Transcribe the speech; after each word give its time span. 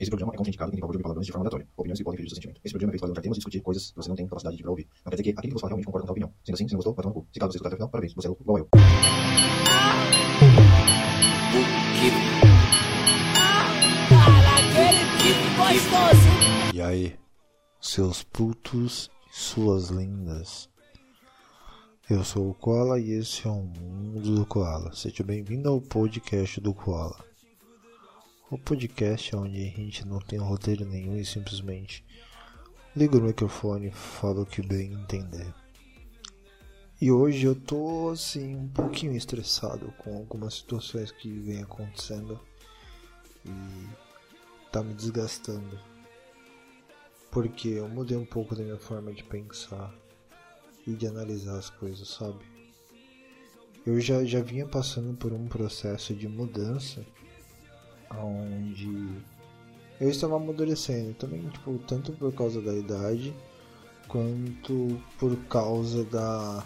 Esse 0.00 0.12
programa 0.12 0.32
é 0.32 0.36
contraindicado 0.36 0.76
em 0.76 0.78
favor 0.78 0.96
de 0.96 1.02
palavrões 1.02 1.26
de 1.26 1.32
forma 1.32 1.42
aleatória. 1.42 1.66
Opiniões 1.76 1.98
que 1.98 2.04
podem 2.04 2.18
ferir 2.18 2.30
seu 2.30 2.36
sentimento. 2.36 2.60
Esse 2.62 2.72
programa 2.72 2.90
é 2.90 2.92
feito 2.92 3.00
para 3.00 3.08
levantar 3.08 3.22
temas 3.22 3.36
e 3.36 3.40
discutir 3.40 3.60
coisas 3.60 3.90
que 3.90 3.96
você 3.96 4.08
não 4.08 4.14
tem 4.14 4.28
capacidade 4.28 4.56
de 4.56 4.64
ouvir. 4.64 4.86
Não 5.04 5.10
quer 5.10 5.16
dizer 5.16 5.22
que 5.24 5.30
aquele 5.30 5.48
que 5.48 5.54
você 5.54 5.60
fala 5.60 5.70
realmente 5.70 5.86
concorda 5.86 6.06
com 6.06 6.12
a 6.12 6.14
opinião. 6.14 6.32
Sendo 6.44 6.54
assim, 6.54 6.68
se 6.68 6.72
não 6.72 6.78
gostou, 6.78 6.94
vai 6.94 7.02
tomar 7.02 7.14
no 7.16 7.20
cu. 7.20 7.28
Se 7.32 7.40
caso 7.40 7.50
você 7.50 7.56
escutar 7.56 7.68
até 7.70 7.74
o 7.74 7.78
final, 7.78 7.90
parabéns, 7.90 8.14
você 8.14 8.28
é 8.28 8.30
louco 8.30 8.42
igual 8.44 8.58
eu. 8.58 8.68
E 16.72 16.80
aí, 16.80 17.16
seus 17.80 18.22
putos 18.22 19.10
e 19.28 19.36
suas 19.36 19.88
lindas. 19.88 20.70
Eu 22.08 22.22
sou 22.22 22.50
o 22.50 22.54
Koala 22.54 23.00
e 23.00 23.10
esse 23.10 23.48
é 23.48 23.50
o 23.50 23.64
Mundo 23.64 24.36
do 24.36 24.46
Koala. 24.46 24.94
Seja 24.94 25.24
bem-vindo 25.24 25.68
ao 25.68 25.80
podcast 25.80 26.60
do 26.60 26.72
Koala. 26.72 27.27
O 28.50 28.56
podcast 28.56 29.34
é 29.34 29.36
onde 29.36 29.58
a 29.58 29.68
gente 29.68 30.06
não 30.06 30.20
tem 30.20 30.38
roteiro 30.38 30.82
nenhum 30.86 31.18
e 31.18 31.24
simplesmente 31.26 32.02
liga 32.96 33.18
o 33.18 33.20
microfone 33.20 33.88
e 33.88 33.92
fala 33.92 34.40
o 34.40 34.46
que 34.46 34.62
bem 34.62 34.94
entender. 34.94 35.54
E 36.98 37.12
hoje 37.12 37.46
eu 37.46 37.54
tô 37.54 38.08
assim 38.08 38.56
um 38.56 38.66
pouquinho 38.66 39.14
estressado 39.14 39.92
com 39.98 40.16
algumas 40.16 40.54
situações 40.54 41.12
que 41.12 41.28
vem 41.28 41.62
acontecendo 41.62 42.40
e 43.44 43.50
tá 44.72 44.82
me 44.82 44.94
desgastando. 44.94 45.78
Porque 47.30 47.68
eu 47.68 47.86
mudei 47.86 48.16
um 48.16 48.24
pouco 48.24 48.56
da 48.56 48.62
minha 48.62 48.78
forma 48.78 49.12
de 49.12 49.24
pensar 49.24 49.94
e 50.86 50.94
de 50.94 51.06
analisar 51.06 51.58
as 51.58 51.68
coisas, 51.68 52.08
sabe? 52.08 52.42
Eu 53.84 54.00
já, 54.00 54.24
já 54.24 54.40
vinha 54.40 54.66
passando 54.66 55.14
por 55.18 55.34
um 55.34 55.46
processo 55.48 56.14
de 56.14 56.26
mudança 56.26 57.04
onde 58.10 59.22
eu 60.00 60.08
estava 60.08 60.36
amadurecendo 60.36 61.14
também, 61.14 61.48
tipo, 61.48 61.78
tanto 61.86 62.12
por 62.12 62.32
causa 62.32 62.60
da 62.60 62.74
idade 62.74 63.34
quanto 64.06 65.00
por 65.18 65.36
causa 65.46 66.04
da 66.04 66.64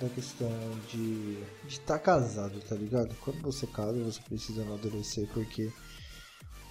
da 0.00 0.08
questão 0.10 0.50
de 0.90 1.38
estar 1.66 1.94
tá 1.94 1.98
casado, 1.98 2.60
tá 2.60 2.74
ligado? 2.74 3.14
Quando 3.20 3.40
você 3.40 3.66
casa, 3.66 4.02
você 4.02 4.20
precisa 4.20 4.62
amadurecer 4.62 5.26
porque 5.32 5.72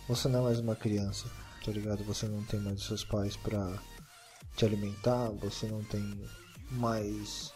você 0.08 0.28
não 0.28 0.42
é 0.42 0.44
mais 0.44 0.60
uma 0.60 0.76
criança, 0.76 1.28
tá 1.64 1.72
ligado? 1.72 2.04
Você 2.04 2.28
não 2.28 2.44
tem 2.44 2.60
mais 2.60 2.84
seus 2.84 3.04
pais 3.04 3.36
para 3.36 3.80
te 4.56 4.66
alimentar, 4.66 5.32
você 5.32 5.66
não 5.66 5.84
tem 5.86 6.24
mais 6.72 7.52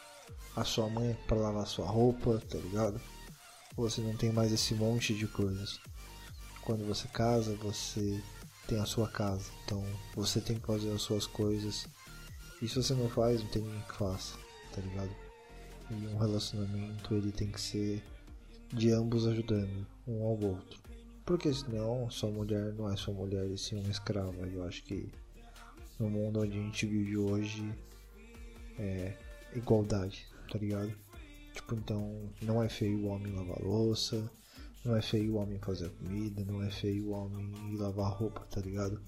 a 0.56 0.64
sua 0.64 0.90
mãe 0.90 1.16
para 1.28 1.38
lavar 1.38 1.68
sua 1.68 1.88
roupa, 1.88 2.42
tá 2.50 2.58
ligado? 2.58 3.00
Você 3.80 4.02
não 4.02 4.14
tem 4.14 4.30
mais 4.30 4.52
esse 4.52 4.76
monte 4.76 5.16
de 5.16 5.26
coisas. 5.26 5.80
Quando 6.64 6.86
você 6.86 7.08
casa, 7.08 7.56
você 7.56 8.22
tem 8.68 8.78
a 8.78 8.86
sua 8.86 9.08
casa, 9.08 9.50
então 9.64 9.82
você 10.14 10.42
tem 10.42 10.60
que 10.60 10.68
fazer 10.68 10.92
as 10.92 11.02
suas 11.02 11.26
coisas. 11.26 11.88
E 12.62 12.68
se 12.68 12.76
você 12.76 12.94
não 12.94 13.10
faz, 13.10 13.42
não 13.42 13.50
tem 13.50 13.62
ninguém 13.62 13.82
que 13.84 13.96
faça, 13.96 14.38
tá 14.76 14.82
ligado? 14.82 15.10
E 15.90 16.08
um 16.08 16.18
relacionamento 16.18 17.16
ele 17.16 17.32
tem 17.32 17.50
que 17.50 17.60
ser 17.60 18.04
de 18.68 18.92
ambos 18.92 19.26
ajudando 19.26 19.88
um 20.06 20.24
ao 20.24 20.38
outro. 20.38 20.78
Porque 21.26 21.54
senão 21.54 22.10
sua 22.12 22.30
mulher 22.30 22.74
não 22.74 22.92
é 22.92 22.98
sua 22.98 23.14
mulher 23.14 23.50
e 23.50 23.58
sim 23.58 23.80
uma 23.80 23.90
escrava. 23.90 24.46
E 24.46 24.56
eu 24.56 24.64
acho 24.66 24.84
que 24.84 25.10
no 25.98 26.10
mundo 26.10 26.42
onde 26.42 26.60
a 26.60 26.62
gente 26.62 26.86
vive 26.86 27.16
hoje 27.16 27.74
é 28.78 29.18
igualdade, 29.56 30.28
tá 30.52 30.60
ligado? 30.60 30.94
Então 31.72 32.30
não 32.42 32.62
é 32.64 32.70
feio 32.70 33.00
o 33.00 33.08
homem 33.08 33.34
lavar 33.34 33.62
louça, 33.62 34.30
não 34.84 34.96
é 34.96 35.02
feio 35.02 35.34
o 35.34 35.38
homem 35.38 35.60
fazer 35.60 35.90
comida, 35.92 36.44
não 36.46 36.64
é 36.64 36.70
feio 36.70 37.08
o 37.08 37.12
homem 37.12 37.52
ir 37.72 37.78
lavar 37.78 38.12
roupa, 38.12 38.42
tá 38.50 38.62
ligado? 38.62 39.02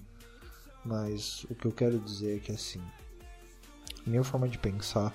Mas 0.84 1.44
o 1.44 1.54
que 1.54 1.66
eu 1.66 1.72
quero 1.72 1.98
dizer 1.98 2.36
é 2.36 2.40
que 2.40 2.52
assim, 2.52 2.82
minha 4.06 4.24
forma 4.24 4.48
de 4.48 4.58
pensar, 4.58 5.14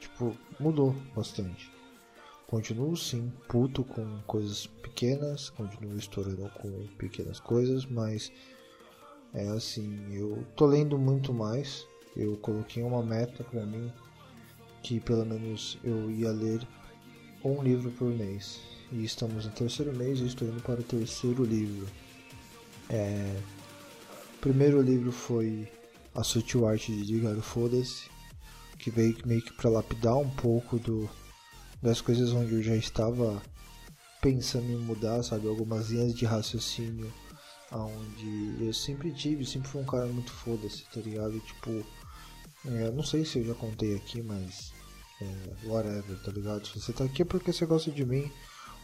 tipo, 0.00 0.36
mudou 0.58 0.94
bastante. 1.14 1.70
Continuo 2.46 2.96
sim 2.96 3.32
puto 3.48 3.82
com 3.82 4.20
coisas 4.22 4.66
pequenas, 4.66 5.50
continuo 5.50 5.98
estourando 5.98 6.48
com 6.50 6.86
pequenas 6.96 7.40
coisas, 7.40 7.84
mas 7.86 8.32
é 9.34 9.48
assim, 9.48 10.14
eu 10.14 10.46
tô 10.54 10.66
lendo 10.66 10.96
muito 10.96 11.34
mais. 11.34 11.86
Eu 12.16 12.36
coloquei 12.38 12.82
uma 12.82 13.02
meta 13.02 13.44
para 13.44 13.66
mim 13.66 13.92
que 14.86 15.00
pelo 15.00 15.26
menos 15.26 15.78
eu 15.82 16.08
ia 16.12 16.30
ler 16.30 16.64
um 17.44 17.60
livro 17.60 17.90
por 17.90 18.08
mês. 18.08 18.60
E 18.92 19.04
estamos 19.04 19.44
no 19.44 19.50
terceiro 19.50 19.92
mês 19.92 20.20
e 20.20 20.26
estou 20.26 20.46
indo 20.46 20.62
para 20.62 20.80
o 20.80 20.84
terceiro 20.84 21.44
livro. 21.44 21.88
É... 22.88 23.36
O 24.36 24.38
primeiro 24.38 24.80
livro 24.80 25.10
foi 25.10 25.68
A 26.14 26.22
Sutil 26.22 26.68
Arte 26.68 26.92
de 26.92 27.04
Digar 27.04 27.34
Foda-se, 27.42 28.08
que 28.78 28.88
veio 28.88 29.16
meio 29.26 29.42
que 29.42 29.52
para 29.54 29.68
lapidar 29.68 30.16
um 30.18 30.30
pouco 30.30 30.78
do 30.78 31.10
das 31.82 32.00
coisas 32.00 32.32
onde 32.32 32.54
eu 32.54 32.62
já 32.62 32.76
estava 32.76 33.42
pensando 34.22 34.70
em 34.70 34.78
mudar, 34.78 35.22
sabe, 35.24 35.48
algumas 35.48 35.90
linhas 35.90 36.14
de 36.14 36.24
raciocínio 36.24 37.12
onde 37.72 38.64
eu 38.64 38.72
sempre 38.72 39.12
tive, 39.12 39.44
sempre 39.44 39.68
fui 39.68 39.82
um 39.82 39.84
cara 39.84 40.06
muito 40.06 40.32
foda-se, 40.32 40.84
tá 40.84 41.00
ligado? 41.00 41.38
Tipo, 41.40 41.84
é, 42.66 42.90
não 42.92 43.02
sei 43.02 43.24
se 43.24 43.40
eu 43.40 43.46
já 43.46 43.54
contei 43.54 43.96
aqui, 43.96 44.22
mas 44.22 44.75
é, 45.20 45.66
whatever, 45.66 46.18
tá 46.22 46.30
ligado? 46.30 46.66
Se 46.66 46.80
você 46.80 46.92
tá 46.92 47.04
aqui 47.04 47.22
é 47.22 47.24
porque 47.24 47.52
você 47.52 47.64
gosta 47.66 47.90
de 47.90 48.04
mim 48.04 48.30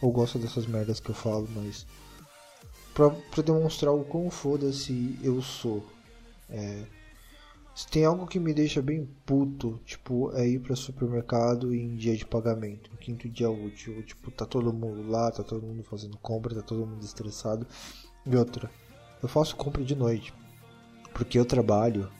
ou 0.01 0.11
gosta 0.11 0.39
dessas 0.39 0.65
merdas 0.65 0.99
que 0.99 1.09
eu 1.09 1.15
falo, 1.15 1.47
mas 1.55 1.85
pra, 2.93 3.09
pra 3.09 3.43
demonstrar 3.43 3.93
o 3.93 4.03
quão 4.03 4.29
foda-se 4.29 5.17
eu 5.23 5.41
sou. 5.41 5.85
É, 6.49 6.85
se 7.75 7.87
tem 7.87 8.05
algo 8.05 8.27
que 8.27 8.39
me 8.39 8.53
deixa 8.53 8.81
bem 8.81 9.09
puto, 9.25 9.79
tipo, 9.83 10.31
é 10.35 10.47
ir 10.47 10.59
pra 10.59 10.75
supermercado 10.75 11.73
em 11.73 11.95
dia 11.95 12.15
de 12.15 12.25
pagamento, 12.25 12.91
em 12.93 12.97
quinto 12.97 13.27
dia 13.27 13.49
útil, 13.49 14.03
tipo, 14.03 14.29
tá 14.29 14.45
todo 14.45 14.71
mundo 14.71 15.09
lá, 15.09 15.31
tá 15.31 15.43
todo 15.43 15.65
mundo 15.65 15.83
fazendo 15.83 16.17
compra, 16.17 16.53
tá 16.53 16.61
todo 16.61 16.85
mundo 16.85 17.03
estressado. 17.03 17.65
E 18.25 18.35
outra, 18.35 18.69
eu 19.21 19.27
faço 19.27 19.55
compra 19.55 19.83
de 19.83 19.95
noite, 19.95 20.31
porque 21.13 21.39
eu 21.39 21.45
trabalho 21.45 22.11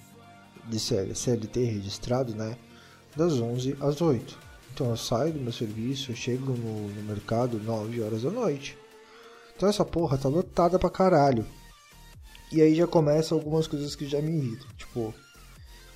de 0.67 0.79
CLT 0.79 1.63
registrado, 1.65 2.33
né, 2.33 2.57
das 3.15 3.39
11 3.39 3.77
às 3.79 4.01
8. 4.01 4.37
Então 4.73 4.89
eu 4.89 4.97
saio 4.97 5.33
do 5.33 5.39
meu 5.39 5.53
serviço, 5.53 6.11
eu 6.11 6.15
chego 6.15 6.53
no, 6.53 6.87
no 6.89 7.03
mercado 7.03 7.59
9 7.59 8.01
horas 8.01 8.23
da 8.23 8.31
noite. 8.31 8.77
Então 9.55 9.69
essa 9.69 9.85
porra 9.85 10.17
tá 10.17 10.27
lotada 10.27 10.79
pra 10.79 10.89
caralho. 10.89 11.45
E 12.51 12.61
aí 12.61 12.75
já 12.75 12.87
começa 12.87 13.33
algumas 13.33 13.67
coisas 13.67 13.95
que 13.95 14.07
já 14.07 14.21
me 14.21 14.31
irritam, 14.31 14.67
tipo, 14.77 15.13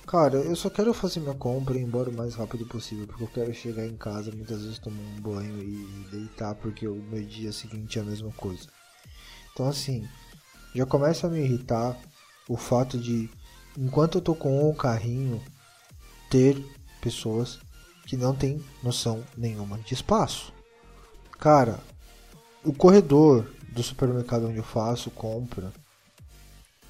Cara, 0.08 0.38
eu 0.38 0.56
só 0.56 0.70
quero 0.70 0.94
fazer 0.94 1.20
minha 1.20 1.34
compra 1.34 1.76
e 1.76 1.82
ir 1.82 1.84
embora 1.84 2.08
o 2.08 2.14
mais 2.14 2.34
rápido 2.34 2.64
possível, 2.64 3.06
porque 3.06 3.24
eu 3.24 3.28
quero 3.28 3.52
chegar 3.52 3.86
em 3.86 3.94
casa, 3.94 4.32
muitas 4.32 4.62
vezes 4.62 4.78
tomar 4.78 5.02
um 5.02 5.20
banho 5.20 5.62
e 5.62 6.06
deitar, 6.10 6.54
porque 6.54 6.88
o 6.88 6.94
meu 6.94 7.22
dia 7.22 7.52
seguinte 7.52 7.98
é 7.98 8.00
a 8.02 8.06
mesma 8.06 8.32
coisa. 8.32 8.68
Então 9.52 9.68
assim, 9.68 10.08
já 10.74 10.86
começa 10.86 11.26
a 11.26 11.30
me 11.30 11.40
irritar 11.40 11.94
o 12.48 12.56
fato 12.56 12.96
de, 12.96 13.28
enquanto 13.76 14.16
eu 14.16 14.22
tô 14.22 14.34
com 14.34 14.70
um 14.70 14.74
carrinho, 14.74 15.42
ter 16.30 16.56
pessoas 17.00 17.58
que 18.06 18.16
não 18.16 18.34
tem 18.34 18.62
noção 18.82 19.22
nenhuma 19.36 19.78
de 19.78 19.94
espaço. 19.94 20.52
Cara, 21.38 21.78
o 22.64 22.72
corredor 22.72 23.50
do 23.68 23.82
supermercado 23.82 24.48
onde 24.48 24.58
eu 24.58 24.64
faço 24.64 25.10
compra, 25.10 25.72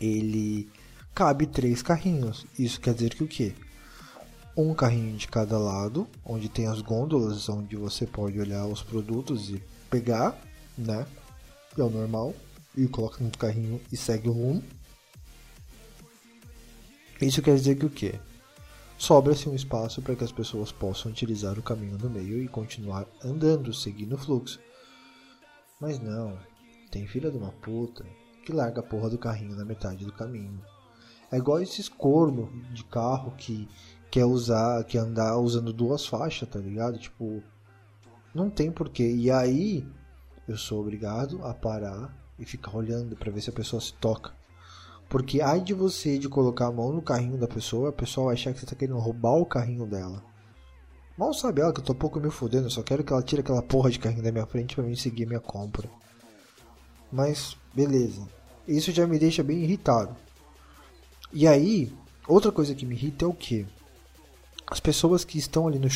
ele 0.00 0.70
cabe 1.14 1.46
três 1.46 1.82
carrinhos. 1.82 2.46
Isso 2.58 2.80
quer 2.80 2.94
dizer 2.94 3.14
que 3.14 3.24
o 3.24 3.28
quê? 3.28 3.54
Um 4.56 4.74
carrinho 4.74 5.16
de 5.16 5.28
cada 5.28 5.58
lado, 5.58 6.08
onde 6.25 6.48
tem 6.48 6.66
as 6.66 6.80
gôndolas, 6.80 7.48
onde 7.48 7.76
você 7.76 8.06
pode 8.06 8.38
olhar 8.40 8.66
os 8.66 8.82
produtos 8.82 9.50
e 9.50 9.62
pegar, 9.90 10.40
né? 10.76 11.06
É 11.76 11.82
o 11.82 11.90
normal. 11.90 12.34
E 12.76 12.86
coloca 12.86 13.22
no 13.22 13.30
carrinho 13.30 13.80
e 13.92 13.96
segue 13.96 14.28
o 14.28 14.32
rumo. 14.32 14.62
Isso 17.20 17.43
quer 17.43 17.56
dizer 17.56 17.76
que 17.76 17.87
o 17.87 17.90
quê? 17.90 18.14
Sobra-se 18.98 19.48
um 19.48 19.54
espaço 19.54 20.02
para 20.02 20.16
que 20.16 20.24
as 20.24 20.32
pessoas 20.32 20.72
possam 20.72 21.12
utilizar 21.12 21.56
o 21.56 21.62
caminho 21.62 21.96
no 21.96 22.10
meio 22.10 22.42
e 22.42 22.48
continuar 22.48 23.06
andando, 23.24 23.72
seguindo 23.72 24.16
o 24.16 24.18
fluxo. 24.18 24.58
Mas 25.80 26.00
não, 26.00 26.36
tem 26.90 27.06
filha 27.06 27.30
de 27.30 27.36
uma 27.36 27.52
puta 27.52 28.04
que 28.44 28.52
larga 28.52 28.80
a 28.80 28.82
porra 28.82 29.08
do 29.08 29.16
carrinho 29.16 29.54
na 29.54 29.64
metade 29.64 30.04
do 30.04 30.12
caminho. 30.12 30.60
É 31.30 31.36
igual 31.36 31.60
esses 31.60 31.88
corno 31.88 32.50
de 32.72 32.82
carro 32.82 33.30
que 33.36 33.68
quer 34.10 34.24
usar, 34.24 34.82
quer 34.82 34.98
andar 34.98 35.38
usando 35.38 35.72
duas 35.72 36.04
faixas, 36.04 36.48
tá 36.48 36.58
ligado? 36.58 36.98
Tipo, 36.98 37.40
não 38.34 38.50
tem 38.50 38.72
porquê. 38.72 39.14
E 39.14 39.30
aí 39.30 39.86
eu 40.48 40.56
sou 40.56 40.80
obrigado 40.80 41.44
a 41.44 41.54
parar 41.54 42.12
e 42.36 42.44
ficar 42.44 42.76
olhando 42.76 43.14
para 43.14 43.30
ver 43.30 43.42
se 43.42 43.50
a 43.50 43.52
pessoa 43.52 43.80
se 43.80 43.92
toca. 43.94 44.32
Porque 45.08 45.40
ai 45.40 45.60
de 45.60 45.72
você 45.72 46.19
de 46.19 46.28
colocar 46.28 46.66
a 46.66 46.72
mão 46.72 46.93
no 46.93 47.00
carrinho 47.00 47.38
da 47.38 47.49
pessoa, 47.49 47.88
a 47.88 47.93
pessoa 47.93 48.26
vai 48.26 48.34
achar 48.34 48.52
que 48.52 48.60
você 48.60 48.66
tá 48.66 48.76
querendo 48.76 48.99
roubar 48.99 49.37
o 49.37 49.46
carrinho 49.46 49.87
dela. 49.87 50.22
Mal 51.16 51.32
sabe 51.32 51.60
ela 51.60 51.72
que 51.72 51.81
eu 51.81 51.84
tô 51.84 51.94
pouco 51.94 52.20
me 52.20 52.31
fudendo, 52.31 52.66
eu 52.66 52.70
só 52.70 52.82
quero 52.82 53.02
que 53.02 53.12
ela 53.12 53.22
tire 53.22 53.40
aquela 53.40 53.62
porra 53.62 53.90
de 53.90 53.99
carrinho 53.99 54.22
da 54.22 54.31
minha 54.31 54.46
frente 54.46 54.76
para 54.76 54.84
mim 54.84 54.94
seguir 54.94 55.26
minha 55.26 55.40
compra. 55.40 55.90
Mas, 57.10 57.56
beleza. 57.75 58.28
Isso 58.66 58.93
já 58.93 59.06
me 59.06 59.19
deixa 59.19 59.43
bem 59.43 59.64
irritado. 59.64 60.14
E 61.32 61.49
aí, 61.49 61.93
outra 62.26 62.52
coisa 62.52 62.75
que 62.75 62.87
me 62.87 62.94
irrita 62.94 63.25
é 63.25 63.28
o 63.28 63.32
que? 63.32 63.66
As 64.70 64.78
pessoas 64.78 65.25
que 65.25 65.38
estão 65.38 65.66
ali 65.66 65.78
no, 65.78 65.88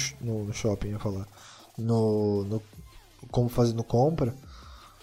no, 0.44 0.52
shopping, 0.52 0.88
eu 0.88 0.98
falar, 0.98 1.28
no, 1.76 2.44
no, 2.44 2.62
como 3.30 3.48
fazendo 3.48 3.84
compra, 3.84 4.34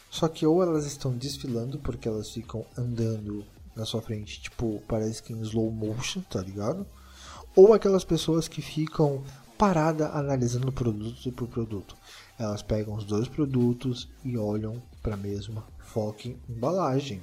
só 0.09 0.27
que 0.27 0.45
ou 0.45 0.63
elas 0.63 0.85
estão 0.85 1.15
desfilando 1.15 1.77
porque 1.77 2.07
elas 2.07 2.31
ficam 2.31 2.65
andando 2.75 3.45
na 3.75 3.85
sua 3.85 4.01
frente, 4.01 4.41
tipo, 4.41 4.81
parece 4.87 5.21
que 5.21 5.33
em 5.33 5.41
slow 5.41 5.71
motion, 5.71 6.21
tá 6.21 6.41
ligado? 6.41 6.85
Ou 7.55 7.73
aquelas 7.73 8.03
pessoas 8.03 8.47
que 8.47 8.61
ficam 8.61 9.23
parada 9.57 10.09
analisando 10.09 10.71
produto 10.71 11.31
por 11.33 11.47
produto. 11.47 11.95
Elas 12.37 12.61
pegam 12.61 12.95
os 12.95 13.03
dois 13.03 13.27
produtos 13.27 14.07
e 14.23 14.37
olham 14.37 14.81
para 15.03 15.15
a 15.15 15.17
mesma 15.17 15.65
foco 15.79 16.29
embalagem. 16.47 17.21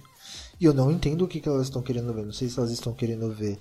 E 0.61 0.65
eu 0.65 0.75
não 0.75 0.91
entendo 0.91 1.25
o 1.25 1.29
que, 1.29 1.41
que 1.41 1.49
elas 1.49 1.69
estão 1.69 1.81
querendo 1.81 2.13
ver. 2.13 2.27
Não 2.27 2.33
sei 2.33 2.49
se 2.49 2.59
elas 2.59 2.71
estão 2.71 2.93
querendo 2.93 3.33
ver 3.33 3.59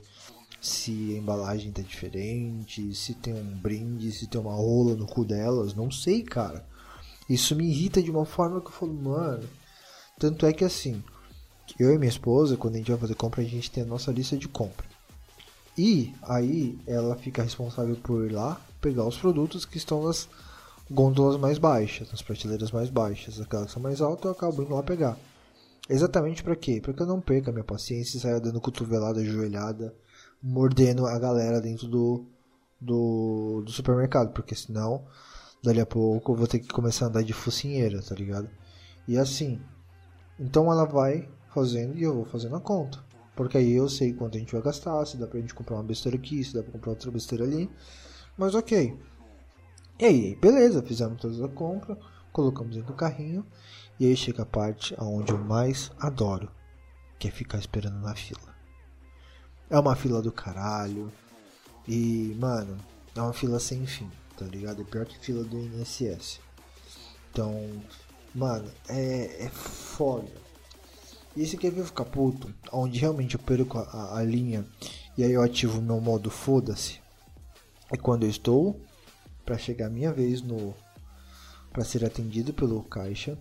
se 0.60 1.14
a 1.14 1.18
embalagem 1.18 1.72
tá 1.72 1.82
diferente, 1.82 2.94
se 2.94 3.14
tem 3.14 3.34
um 3.34 3.58
brinde, 3.58 4.12
se 4.12 4.28
tem 4.28 4.42
uma 4.42 4.54
rola 4.54 4.96
no 4.96 5.06
cu 5.06 5.24
delas. 5.24 5.74
Não 5.74 5.90
sei, 5.90 6.24
cara. 6.24 6.68
Isso 7.30 7.56
me 7.56 7.66
irrita 7.66 8.04
de 8.04 8.12
uma 8.12 8.26
forma 8.26 8.60
que 8.60 8.68
eu 8.68 8.72
falo, 8.72 8.94
mano. 8.94 9.48
Tanto 10.20 10.46
é 10.46 10.52
que 10.52 10.66
assim, 10.66 11.04
eu 11.79 11.94
e 11.94 11.97
minha 11.97 12.09
esposa, 12.09 12.57
quando 12.57 12.75
a 12.75 12.77
gente 12.77 12.91
vai 12.91 13.00
fazer 13.00 13.15
compra, 13.15 13.41
a 13.41 13.45
gente 13.45 13.71
tem 13.71 13.83
a 13.83 13.88
nossa 13.88 14.12
lista 14.12 14.38
de 14.38 14.47
compra. 14.47 14.85
E 15.77 16.13
aí 16.23 16.79
ela 16.88 17.15
fica 17.17 17.44
responsável 17.44 17.95
por 17.97 18.25
ir 18.25 18.31
lá 18.31 18.62
pegar 18.79 19.06
os 19.06 19.17
produtos 19.17 19.65
que 19.65 19.77
estão 19.77 20.03
nas 20.03 20.29
gôndolas 20.89 21.38
mais 21.38 21.57
baixas, 21.57 22.09
nas 22.12 22.21
prateleiras 22.21 22.71
mais 22.71 22.89
baixas. 22.89 23.41
Aquelas 23.41 23.67
que 23.67 23.73
são 23.73 23.81
mais 23.81 24.00
altas 24.00 24.25
eu 24.25 24.31
acabo 24.31 24.62
indo 24.62 24.73
lá 24.73 24.83
pegar. 24.83 25.17
Exatamente 25.89 26.44
para 26.44 26.56
quê? 26.56 26.79
Para 26.81 26.94
que 26.94 27.01
eu 27.01 27.06
não 27.06 27.19
perca 27.19 27.51
minha 27.51 27.63
paciência 27.63 28.17
e 28.17 28.21
saia 28.21 28.39
dando 28.39 28.62
cotovelada, 28.62 29.19
ajoelhada, 29.19 29.94
mordendo 30.41 31.06
a 31.06 31.19
galera 31.19 31.59
dentro 31.59 31.88
do, 31.88 32.25
do, 32.79 33.62
do 33.65 33.71
supermercado. 33.71 34.31
Porque 34.31 34.56
senão, 34.56 35.06
dali 35.62 35.81
a 35.81 35.85
pouco, 35.85 36.31
eu 36.31 36.35
vou 36.38 36.47
ter 36.47 36.59
que 36.59 36.69
começar 36.69 37.06
a 37.06 37.07
andar 37.09 37.23
de 37.23 37.33
focinheira, 37.33 38.01
tá 38.01 38.15
ligado? 38.15 38.50
E 39.07 39.17
assim, 39.17 39.62
então 40.39 40.71
ela 40.71 40.85
vai 40.85 41.27
fazendo 41.56 41.98
e 41.98 42.04
eu 42.04 42.13
vou 42.13 42.25
fazendo 42.25 42.57
a 42.57 42.60
conta. 42.60 43.02
Porque 43.34 43.57
aí 43.57 43.74
eu 43.74 43.88
sei 43.88 44.13
quanto 44.13 44.36
a 44.36 44.40
gente 44.40 44.52
vai 44.52 44.62
gastar, 44.62 45.06
se 45.06 45.18
dá 45.18 45.25
pra 45.25 45.40
gente 45.40 45.54
comprar 45.54 45.78
uma 45.78 45.84
besteira 45.84 46.18
aqui, 46.18 46.44
se 46.44 46.54
dá 46.54 46.62
pra 46.62 46.74
comprar 46.74 46.92
outra 46.92 47.10
besteira 47.10 47.46
ali. 47.46 47.69
Mas 48.38 48.54
ok. 48.54 48.98
E 49.98 50.06
aí, 50.06 50.36
beleza, 50.36 50.84
fizemos 50.84 51.19
toda 51.19 51.46
a 51.46 51.50
compra, 51.50 51.98
colocamos 52.31 52.75
dentro 52.75 52.94
do 52.94 52.98
carrinho. 52.98 53.46
E 53.98 54.06
aí 54.06 54.16
chega 54.16 54.44
a 54.44 54.46
parte 54.46 54.94
onde 55.00 55.31
eu 55.31 55.38
mais 55.38 55.90
adoro, 55.98 56.52
que 57.18 57.30
é 57.30 57.31
ficar 57.31 57.58
esperando 57.58 58.00
na 58.00 58.13
fila. 58.13 58.54
É 59.69 59.80
uma 59.80 59.96
fila 59.96 60.22
do 60.22 60.31
caralho. 60.31 61.12
E, 61.88 62.36
mano, 62.40 62.78
é 63.16 63.22
uma 63.22 63.34
fila 63.34 63.60
sem 63.60 63.86
fim, 63.86 64.12
tá 64.38 64.46
ligado? 64.46 64.81
É 64.81 64.86
pior 64.86 65.06
que 65.06 65.18
fila 65.19 65.44
do 65.44 65.58
INSS. 65.58 66.42
Então, 67.31 67.54
mano, 68.34 68.69
é, 68.90 69.46
é 69.46 69.50
foda. 69.50 70.44
E 71.36 71.44
esse 71.44 71.56
aqui 71.56 71.68
eu 71.68 71.86
ficar 71.86 72.06
puto, 72.06 72.54
onde 72.72 72.98
realmente 72.98 73.36
eu 73.36 73.42
perco 73.42 73.78
a, 73.78 74.18
a 74.18 74.24
linha 74.24 74.66
e 75.18 75.24
aí 75.24 75.32
eu 75.32 75.42
ativo 75.42 75.82
meu 75.82 76.00
modo 76.00 76.30
foda-se. 76.30 77.00
É 77.92 77.98
quando 77.98 78.24
eu 78.24 78.30
estou 78.30 78.80
para 79.46 79.58
chegar 79.58 79.88
a 79.88 79.90
minha 79.90 80.12
vez 80.12 80.42
no 80.42 80.74
para 81.72 81.84
ser 81.84 82.06
atendido 82.06 82.54
pelo 82.54 82.82
caixa. 82.84 83.38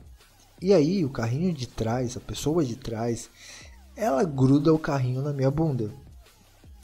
E 0.60 0.72
aí 0.72 1.04
o 1.04 1.10
carrinho 1.10 1.52
de 1.52 1.68
trás, 1.68 2.16
a 2.16 2.20
pessoa 2.20 2.64
de 2.64 2.74
trás, 2.74 3.30
ela 3.94 4.24
gruda 4.24 4.74
o 4.74 4.78
carrinho 4.78 5.22
na 5.22 5.32
minha 5.32 5.50
bunda. 5.50 5.92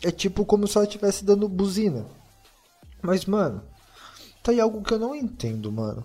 É 0.03 0.11
tipo 0.11 0.45
como 0.45 0.67
se 0.69 0.77
ela 0.77 0.87
estivesse 0.87 1.25
dando 1.25 1.49
buzina. 1.49 2.07
Mas 3.03 3.25
mano, 3.25 3.63
tá 4.43 4.53
aí 4.53 4.61
algo 4.61 4.83
que 4.83 4.95
eu 4.95 4.99
não 4.99 5.15
entendo, 5.15 5.73
mano. 5.73 6.05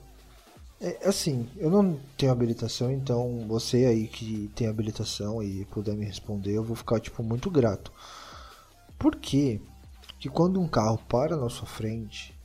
É, 0.86 1.00
assim, 1.04 1.50
eu 1.58 1.72
não 1.72 2.00
tenho 2.16 2.32
habilitação, 2.32 2.92
então 2.92 3.44
você 3.48 3.86
aí 3.86 4.08
que 4.08 4.52
tem 4.56 4.68
habilitação 4.68 5.42
e 5.42 5.66
puder 5.66 5.96
me 5.96 6.06
responder, 6.06 6.52
eu 6.52 6.64
vou 6.64 6.76
ficar 6.76 7.00
tipo 7.00 7.24
muito 7.24 7.50
grato. 7.50 7.92
Por 8.96 9.16
que 9.16 9.60
que 10.20 10.30
quando 10.30 10.62
um 10.62 10.68
carro 10.68 11.00
para 11.10 11.36
na 11.36 11.50
sua 11.50 11.66
frente, 11.66 12.38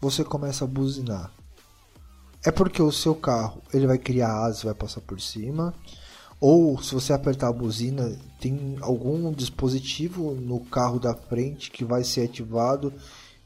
você 0.00 0.24
começa 0.24 0.64
a 0.64 0.66
buzinar? 0.66 1.30
É 2.44 2.50
porque 2.50 2.82
o 2.82 2.90
seu 2.90 3.14
carro, 3.14 3.62
ele 3.72 3.86
vai 3.86 3.98
criar 3.98 4.34
asas, 4.36 4.64
vai 4.64 4.74
passar 4.74 5.00
por 5.02 5.20
cima, 5.20 5.72
ou 6.40 6.82
se 6.82 6.92
você 6.92 7.12
apertar 7.12 7.50
a 7.50 7.52
buzina, 7.52 8.18
tem 8.40 8.78
algum 8.80 9.30
dispositivo 9.30 10.34
no 10.34 10.58
carro 10.58 10.98
da 10.98 11.14
frente 11.14 11.70
que 11.70 11.84
vai 11.84 12.02
ser 12.02 12.22
ativado 12.22 12.92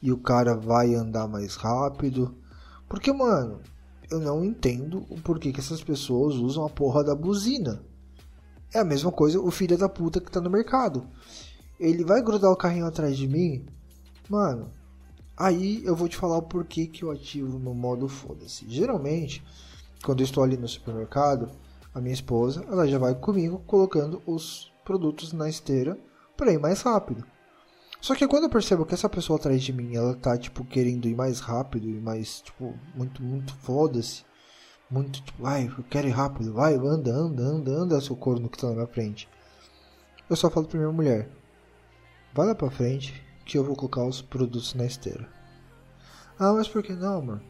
e 0.01 0.11
o 0.11 0.17
cara 0.17 0.55
vai 0.55 0.95
andar 0.95 1.27
mais 1.27 1.53
rápido. 1.53 2.35
Porque, 2.89 3.13
mano, 3.13 3.61
eu 4.11 4.19
não 4.19 4.43
entendo 4.43 5.05
o 5.09 5.19
porquê 5.21 5.53
que 5.53 5.61
essas 5.61 5.81
pessoas 5.81 6.35
usam 6.35 6.65
a 6.65 6.69
porra 6.69 7.01
da 7.01 7.15
buzina. 7.15 7.81
É 8.73 8.79
a 8.79 8.83
mesma 8.83 9.11
coisa 9.11 9.39
o 9.39 9.49
filho 9.49 9.77
da 9.77 9.87
puta 9.87 10.19
que 10.19 10.29
tá 10.29 10.41
no 10.41 10.49
mercado. 10.49 11.07
Ele 11.79 12.03
vai 12.03 12.21
grudar 12.21 12.51
o 12.51 12.57
carrinho 12.57 12.85
atrás 12.85 13.17
de 13.17 13.27
mim, 13.27 13.65
mano. 14.29 14.69
Aí 15.37 15.81
eu 15.85 15.95
vou 15.95 16.09
te 16.09 16.17
falar 16.17 16.37
o 16.37 16.43
porquê 16.43 16.85
que 16.85 17.03
eu 17.03 17.09
ativo 17.09 17.57
no 17.57 17.73
modo 17.73 18.07
foda-se. 18.09 18.65
Geralmente, 18.67 19.43
quando 20.03 20.19
eu 20.19 20.25
estou 20.25 20.43
ali 20.43 20.57
no 20.57 20.67
supermercado, 20.67 21.49
a 21.93 22.01
minha 22.01 22.13
esposa, 22.13 22.63
ela 22.67 22.87
já 22.87 22.97
vai 22.97 23.15
comigo 23.15 23.63
colocando 23.65 24.21
os 24.27 24.71
produtos 24.83 25.31
na 25.31 25.49
esteira 25.49 25.97
para 26.35 26.51
ir 26.51 26.59
mais 26.59 26.81
rápido. 26.81 27.25
Só 28.01 28.15
que 28.15 28.27
quando 28.27 28.45
eu 28.45 28.49
percebo 28.49 28.83
que 28.83 28.95
essa 28.95 29.07
pessoa 29.07 29.37
atrás 29.37 29.61
de 29.61 29.71
mim, 29.71 29.95
ela 29.95 30.15
tá, 30.15 30.35
tipo, 30.35 30.65
querendo 30.65 31.07
ir 31.07 31.15
mais 31.15 31.39
rápido 31.39 31.87
e 31.87 32.01
mais, 32.01 32.41
tipo, 32.41 32.73
muito, 32.95 33.21
muito 33.21 33.53
foda-se. 33.57 34.25
Muito, 34.89 35.21
tipo, 35.21 35.43
vai, 35.43 35.67
eu 35.67 35.83
quero 35.83 36.07
ir 36.07 36.11
rápido, 36.11 36.51
vai, 36.51 36.73
anda, 36.75 37.13
anda, 37.13 37.43
anda, 37.43 37.71
anda, 37.71 38.01
seu 38.01 38.15
corno 38.15 38.49
que 38.49 38.57
tá 38.57 38.67
na 38.67 38.73
minha 38.73 38.87
frente. 38.87 39.29
Eu 40.27 40.35
só 40.35 40.49
falo 40.49 40.67
pra 40.67 40.79
minha 40.79 40.91
mulher, 40.91 41.29
vai 42.33 42.47
lá 42.47 42.55
pra 42.55 42.71
frente 42.71 43.23
que 43.45 43.57
eu 43.57 43.63
vou 43.63 43.75
colocar 43.75 44.03
os 44.03 44.21
produtos 44.21 44.73
na 44.73 44.85
esteira. 44.85 45.29
Ah, 46.39 46.53
mas 46.53 46.67
por 46.67 46.81
que 46.81 46.93
não, 46.93 47.19
amor? 47.19 47.41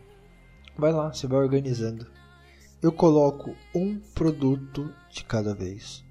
Vai 0.77 0.92
lá, 0.92 1.13
você 1.13 1.27
vai 1.27 1.39
organizando. 1.39 2.06
Eu 2.81 2.92
coloco 2.92 3.56
um 3.74 4.00
produto 4.13 4.94
de 5.09 5.24
cada 5.24 5.56
vez. 5.56 6.03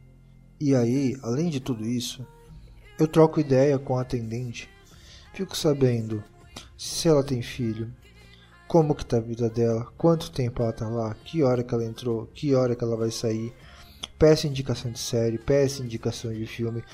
E 0.59 0.75
aí, 0.75 1.17
além 1.23 1.51
de 1.51 1.61
tudo 1.61 1.85
isso, 1.85 2.27
eu 3.01 3.09
troco 3.09 3.41
ideia 3.41 3.79
com 3.79 3.97
a 3.97 4.03
atendente. 4.03 4.69
Fico 5.33 5.57
sabendo 5.57 6.23
se 6.77 7.09
ela 7.09 7.25
tem 7.25 7.41
filho, 7.41 7.91
como 8.69 8.95
que 8.95 9.07
tá 9.07 9.17
a 9.17 9.21
vida 9.21 9.49
dela, 9.49 9.91
quanto 9.97 10.31
tempo 10.31 10.63
ela 10.63 10.73
tá 10.73 10.87
lá, 10.87 11.15
que 11.25 11.43
hora 11.43 11.65
que 11.65 11.75
ela 11.75 11.85
entrou, 11.85 12.27
que 12.35 12.55
hora 12.55 12.77
que 12.77 12.85
ela 12.85 12.99
vai 12.99 13.11
sair. 13.11 13.55
Peço 14.19 14.47
indicação 14.47 14.91
de 14.91 14.99
série, 14.99 15.39
peço 15.39 15.83
indicação 15.83 16.31
de 16.31 16.45
filme. 16.47 16.85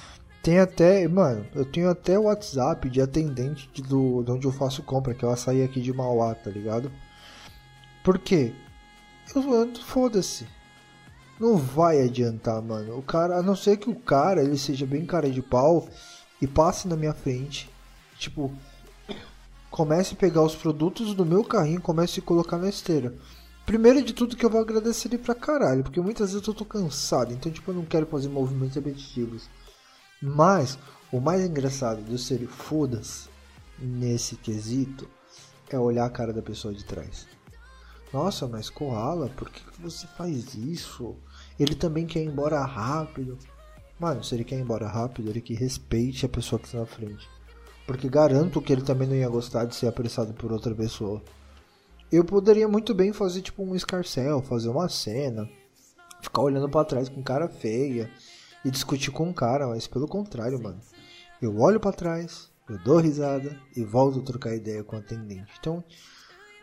Tem 0.44 0.60
até, 0.60 1.08
mano, 1.08 1.44
eu 1.56 1.64
tenho 1.64 1.90
até 1.90 2.16
o 2.16 2.24
WhatsApp 2.24 2.88
de 2.88 3.00
atendente 3.00 3.68
do, 3.82 4.22
de 4.22 4.30
onde 4.30 4.46
eu 4.46 4.52
faço 4.52 4.84
compra, 4.84 5.12
que 5.12 5.24
ela 5.24 5.36
sai 5.36 5.64
aqui 5.64 5.80
de 5.80 5.92
Mauá, 5.92 6.36
tá 6.36 6.50
ligado? 6.50 6.90
Por 8.04 8.16
quê? 8.16 8.54
Eu 9.34 9.42
foda-se. 9.82 10.46
Não 11.38 11.56
vai 11.56 12.02
adiantar, 12.02 12.62
mano. 12.62 12.98
O 12.98 13.02
cara, 13.02 13.38
a 13.38 13.42
não 13.42 13.54
ser 13.54 13.76
que 13.76 13.90
o 13.90 13.94
cara 13.94 14.42
ele 14.42 14.56
seja 14.56 14.86
bem 14.86 15.04
cara 15.04 15.30
de 15.30 15.42
pau 15.42 15.86
e 16.40 16.46
passe 16.46 16.88
na 16.88 16.96
minha 16.96 17.12
frente, 17.12 17.70
tipo, 18.18 18.52
comece 19.70 20.14
a 20.14 20.16
pegar 20.16 20.42
os 20.42 20.54
produtos 20.54 21.14
do 21.14 21.26
meu 21.26 21.44
carrinho, 21.44 21.80
comece 21.80 22.20
a 22.20 22.22
colocar 22.22 22.56
na 22.56 22.68
esteira. 22.68 23.14
Primeiro 23.66 24.02
de 24.02 24.14
tudo 24.14 24.36
que 24.36 24.46
eu 24.46 24.50
vou 24.50 24.60
agradecer 24.60 25.08
ele 25.08 25.18
pra 25.18 25.34
caralho, 25.34 25.82
porque 25.82 26.00
muitas 26.00 26.32
vezes 26.32 26.46
eu 26.46 26.54
tô 26.54 26.64
cansado, 26.64 27.32
então 27.32 27.52
tipo, 27.52 27.70
eu 27.70 27.74
não 27.74 27.84
quero 27.84 28.06
fazer 28.06 28.28
movimentos 28.28 28.76
repetitivos. 28.76 29.50
Mas 30.22 30.78
o 31.12 31.20
mais 31.20 31.44
engraçado 31.44 32.00
do 32.00 32.16
ser 32.16 32.46
foda-se 32.46 33.28
nesse 33.78 34.36
quesito 34.36 35.08
é 35.68 35.78
olhar 35.78 36.06
a 36.06 36.10
cara 36.10 36.32
da 36.32 36.40
pessoa 36.40 36.72
de 36.72 36.84
trás. 36.84 37.26
Nossa, 38.12 38.46
mas 38.46 38.70
Koala, 38.70 39.28
por 39.30 39.50
que 39.50 39.60
você 39.80 40.06
faz 40.06 40.54
isso? 40.54 41.16
Ele 41.58 41.74
também 41.74 42.06
quer 42.06 42.22
ir 42.22 42.26
embora 42.26 42.64
rápido. 42.64 43.38
Mano, 43.98 44.22
se 44.22 44.34
ele 44.34 44.44
quer 44.44 44.56
ir 44.56 44.62
embora 44.62 44.86
rápido, 44.86 45.30
ele 45.30 45.40
que 45.40 45.54
respeite 45.54 46.26
a 46.26 46.28
pessoa 46.28 46.58
que 46.58 46.66
está 46.66 46.78
na 46.78 46.86
frente. 46.86 47.28
Porque 47.86 48.08
garanto 48.08 48.60
que 48.60 48.72
ele 48.72 48.82
também 48.82 49.08
não 49.08 49.14
ia 49.14 49.28
gostar 49.28 49.64
de 49.64 49.74
ser 49.74 49.86
apressado 49.86 50.34
por 50.34 50.52
outra 50.52 50.74
pessoa. 50.74 51.22
Eu 52.10 52.24
poderia 52.24 52.68
muito 52.68 52.94
bem 52.94 53.12
fazer 53.12 53.42
tipo 53.42 53.62
um 53.62 53.74
escarcel, 53.74 54.42
fazer 54.42 54.68
uma 54.68 54.88
cena, 54.88 55.48
ficar 56.20 56.42
olhando 56.42 56.68
para 56.68 56.84
trás 56.84 57.08
com 57.08 57.22
cara 57.22 57.48
feia 57.48 58.10
e 58.64 58.70
discutir 58.70 59.10
com 59.10 59.30
o 59.30 59.34
cara, 59.34 59.66
mas 59.66 59.86
pelo 59.86 60.08
contrário, 60.08 60.62
mano. 60.62 60.80
Eu 61.40 61.58
olho 61.60 61.78
para 61.78 61.92
trás, 61.92 62.50
eu 62.68 62.78
dou 62.78 62.98
risada 62.98 63.58
e 63.76 63.84
volto 63.84 64.18
a 64.18 64.22
trocar 64.22 64.54
ideia 64.54 64.82
com 64.82 64.96
o 64.96 64.98
atendente. 64.98 65.52
Então, 65.58 65.84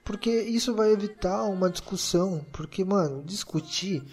porque 0.03 0.29
isso 0.29 0.75
vai 0.75 0.91
evitar 0.91 1.43
uma 1.43 1.69
discussão. 1.69 2.45
Porque, 2.51 2.83
mano, 2.83 3.23
discutir 3.23 4.03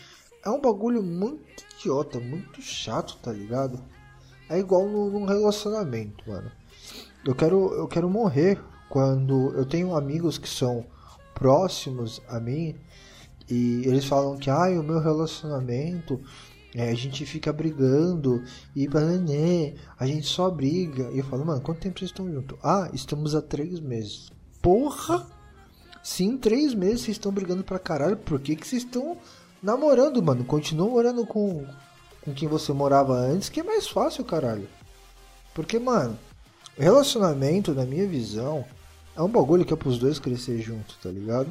é 0.45 0.51
um 0.51 0.61
bagulho 0.61 1.03
muito 1.03 1.65
idiota, 1.79 2.19
muito 2.19 2.61
chato, 2.63 3.17
tá 3.23 3.33
ligado? 3.33 3.81
É 4.49 4.59
igual 4.59 4.89
num 4.89 5.25
relacionamento, 5.25 6.29
mano. 6.29 6.51
Eu 7.25 7.35
quero, 7.35 7.73
eu 7.75 7.87
quero 7.87 8.09
morrer 8.09 8.59
quando 8.89 9.53
eu 9.55 9.65
tenho 9.65 9.95
amigos 9.95 10.39
que 10.39 10.49
são 10.49 10.85
próximos 11.35 12.21
a 12.29 12.41
mim 12.41 12.75
e 13.49 13.83
eles 13.85 14.05
falam 14.05 14.37
que 14.37 14.49
ah, 14.49 14.69
o 14.71 14.83
meu 14.83 15.01
relacionamento 15.01 16.21
é, 16.75 16.91
a 16.91 16.95
gente 16.95 17.27
fica 17.27 17.53
brigando 17.53 18.43
e 18.75 18.87
né, 18.89 19.75
a 19.99 20.07
gente 20.07 20.27
só 20.27 20.49
briga. 20.51 21.11
E 21.13 21.19
eu 21.19 21.25
falo, 21.25 21.45
mano, 21.45 21.61
quanto 21.61 21.81
tempo 21.81 21.99
vocês 21.99 22.11
estão 22.11 22.31
juntos? 22.33 22.57
Ah, 22.63 22.89
estamos 22.93 23.35
há 23.35 23.43
três 23.43 23.81
meses. 23.81 24.31
Porra! 24.63 25.27
Sim, 26.03 26.39
três 26.39 26.75
meses 26.75 27.03
vocês 27.03 27.17
estão 27.17 27.33
brigando 27.33 27.65
pra 27.65 27.79
caralho. 27.79 28.17
Por 28.17 28.41
que, 28.41 28.57
que 28.57 28.67
vocês 28.67 28.85
estão 28.85 29.19
namorando, 29.63 30.23
mano? 30.23 30.45
Continua 30.45 30.89
morando 30.89 31.27
com, 31.27 31.67
com 32.23 32.33
quem 32.33 32.49
você 32.49 32.73
morava 32.73 33.15
antes, 33.15 33.49
que 33.49 33.61
é 33.61 33.63
mais 33.63 33.89
fácil, 33.89 34.25
caralho. 34.25 34.69
Porque, 35.55 35.79
mano, 35.79 36.19
relacionamento, 36.77 37.75
na 37.75 37.85
minha 37.85 38.07
visão, 38.07 38.65
é 39.17 39.23
um 39.23 39.29
bagulho 39.29 39.65
que 39.65 39.73
é 39.73 39.77
pros 39.77 39.99
dois 39.99 40.19
crescer 40.19 40.61
junto, 40.61 40.97
tá 41.03 41.11
ligado? 41.11 41.49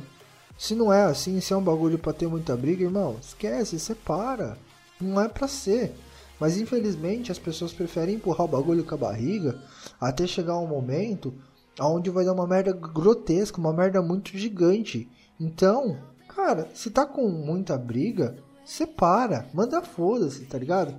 Se 0.57 0.75
não 0.75 0.91
é 0.91 1.03
assim, 1.03 1.39
se 1.39 1.53
é 1.53 1.55
um 1.55 1.63
bagulho 1.63 1.97
pra 1.97 2.11
ter 2.11 2.27
muita 2.27 2.55
briga, 2.55 2.83
irmão, 2.83 3.17
esquece, 3.21 3.79
separa. 3.79 4.57
Não 4.99 5.21
é 5.21 5.29
pra 5.29 5.47
ser. 5.47 5.95
Mas 6.39 6.57
infelizmente 6.57 7.31
as 7.31 7.39
pessoas 7.39 7.73
preferem 7.73 8.15
empurrar 8.15 8.45
o 8.45 8.49
bagulho 8.49 8.83
com 8.83 8.95
a 8.95 8.97
barriga 8.97 9.57
até 9.99 10.25
chegar 10.25 10.57
um 10.57 10.67
momento 10.67 11.33
onde 11.79 12.09
vai 12.09 12.25
dar 12.25 12.33
uma 12.33 12.47
merda 12.47 12.73
grotesca, 12.73 13.57
uma 13.57 13.73
merda 13.73 14.01
muito 14.01 14.37
gigante. 14.37 15.09
Então, 15.39 15.97
cara, 16.39 16.69
se 16.74 16.89
tá 16.89 17.05
com 17.05 17.27
muita 17.27 17.77
briga, 17.77 18.38
separa, 18.63 19.50
manda 19.53 19.81
foda-se, 19.81 20.46
tá 20.46 20.58
ligado? 20.58 20.96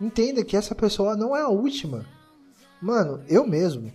Entenda 0.00 0.44
que 0.44 0.56
essa 0.56 0.74
pessoa 0.74 1.16
não 1.16 1.36
é 1.36 1.42
a 1.42 1.48
última. 1.48 2.06
Mano, 2.80 3.20
eu 3.28 3.44
mesmo, 3.44 3.92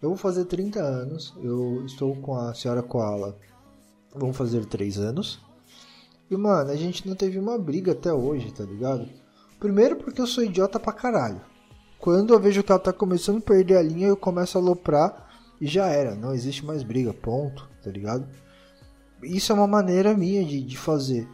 eu 0.00 0.08
vou 0.08 0.16
fazer 0.16 0.46
30 0.46 0.80
anos, 0.80 1.34
eu 1.42 1.84
estou 1.84 2.16
com 2.16 2.34
a 2.34 2.54
senhora 2.54 2.82
Koala, 2.82 3.38
vamos 4.14 4.34
fazer 4.34 4.64
3 4.64 4.98
anos. 4.98 5.38
E, 6.30 6.36
mano, 6.36 6.70
a 6.70 6.76
gente 6.76 7.06
não 7.06 7.14
teve 7.14 7.38
uma 7.38 7.58
briga 7.58 7.92
até 7.92 8.10
hoje, 8.10 8.50
tá 8.52 8.64
ligado? 8.64 9.06
Primeiro 9.60 9.96
porque 9.96 10.20
eu 10.20 10.26
sou 10.26 10.42
idiota 10.42 10.80
pra 10.80 10.94
caralho. 10.94 11.42
Quando 11.98 12.32
eu 12.32 12.40
vejo 12.40 12.62
que 12.62 12.72
ela 12.72 12.80
tá 12.80 12.92
começando 12.92 13.36
a 13.36 13.42
perder 13.42 13.76
a 13.76 13.82
linha, 13.82 14.08
eu 14.08 14.16
começo 14.16 14.56
a 14.56 14.60
aloprar 14.60 15.28
e 15.60 15.66
já 15.66 15.88
era. 15.88 16.14
Não 16.14 16.32
existe 16.32 16.64
mais 16.64 16.82
briga, 16.82 17.12
ponto, 17.12 17.68
tá 17.84 17.90
ligado? 17.90 18.26
Isso 19.22 19.52
é 19.52 19.54
uma 19.54 19.66
maneira 19.66 20.16
minha 20.16 20.44
de, 20.44 20.62
de 20.62 20.76
fazer. 20.76 21.28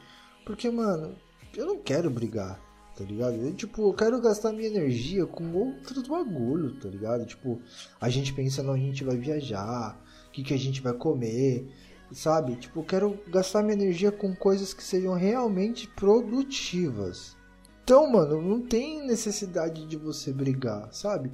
Porque, 0.44 0.70
mano, 0.70 1.16
eu 1.56 1.66
não 1.66 1.78
quero 1.78 2.10
brigar, 2.10 2.60
tá 2.96 3.04
ligado? 3.04 3.34
Eu, 3.34 3.54
tipo, 3.54 3.88
eu 3.88 3.94
quero 3.94 4.20
gastar 4.20 4.52
minha 4.52 4.68
energia 4.68 5.26
com 5.26 5.52
outros 5.52 6.06
bagulho, 6.06 6.78
tá 6.78 6.88
ligado? 6.88 7.26
Tipo, 7.26 7.60
a 8.00 8.08
gente 8.08 8.32
pensa 8.32 8.62
onde 8.62 8.82
a 8.82 8.86
gente 8.86 9.04
vai 9.04 9.16
viajar, 9.16 10.00
o 10.28 10.30
que, 10.30 10.42
que 10.42 10.54
a 10.54 10.58
gente 10.58 10.80
vai 10.80 10.92
comer, 10.92 11.68
sabe? 12.12 12.56
Tipo, 12.56 12.80
eu 12.80 12.84
quero 12.84 13.18
gastar 13.28 13.62
minha 13.62 13.74
energia 13.74 14.12
com 14.12 14.34
coisas 14.34 14.72
que 14.72 14.82
sejam 14.82 15.14
realmente 15.14 15.88
produtivas. 15.88 17.36
Então, 17.82 18.10
mano, 18.10 18.42
não 18.42 18.60
tem 18.60 19.06
necessidade 19.06 19.86
de 19.86 19.96
você 19.96 20.32
brigar, 20.32 20.92
sabe? 20.92 21.32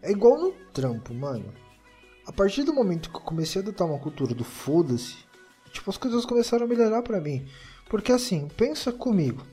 É 0.00 0.10
igual 0.10 0.38
no 0.40 0.52
trampo, 0.72 1.12
mano. 1.12 1.52
A 2.26 2.32
partir 2.32 2.62
do 2.62 2.74
momento 2.74 3.10
que 3.10 3.16
eu 3.16 3.22
comecei 3.22 3.60
a 3.60 3.62
adotar 3.62 3.86
uma 3.86 3.98
cultura 3.98 4.34
do 4.34 4.44
foda-se, 4.44 5.16
tipo, 5.72 5.90
as 5.90 5.96
coisas 5.96 6.24
começaram 6.24 6.64
a 6.64 6.68
melhorar 6.68 7.02
para 7.02 7.20
mim. 7.20 7.46
Porque 7.88 8.12
assim, 8.12 8.48
pensa 8.56 8.92
comigo. 8.92 9.44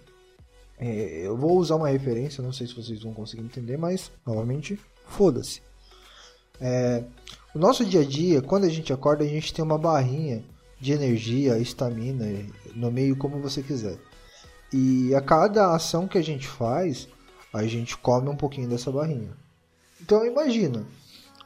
É, 0.77 1.27
eu 1.27 1.37
vou 1.37 1.57
usar 1.57 1.75
uma 1.75 1.89
referência, 1.89 2.43
não 2.43 2.51
sei 2.51 2.67
se 2.67 2.75
vocês 2.75 3.01
vão 3.03 3.13
conseguir 3.13 3.43
entender, 3.43 3.77
mas 3.77 4.11
novamente, 4.25 4.79
foda-se. 5.07 5.61
É, 6.59 7.03
o 7.53 7.59
nosso 7.59 7.85
dia 7.85 8.01
a 8.01 8.05
dia, 8.05 8.41
quando 8.41 8.65
a 8.65 8.69
gente 8.69 8.91
acorda, 8.91 9.23
a 9.23 9.27
gente 9.27 9.53
tem 9.53 9.63
uma 9.63 9.77
barrinha 9.77 10.43
de 10.79 10.91
energia, 10.91 11.57
estamina, 11.59 12.25
no 12.75 12.91
meio 12.91 13.15
como 13.15 13.39
você 13.39 13.61
quiser. 13.61 13.97
E 14.71 15.13
a 15.13 15.21
cada 15.21 15.73
ação 15.73 16.07
que 16.07 16.17
a 16.17 16.23
gente 16.23 16.47
faz, 16.47 17.07
a 17.53 17.63
gente 17.65 17.97
come 17.97 18.27
um 18.27 18.35
pouquinho 18.35 18.67
dessa 18.67 18.91
barrinha. 18.91 19.31
Então 20.01 20.25
imagina, 20.25 20.83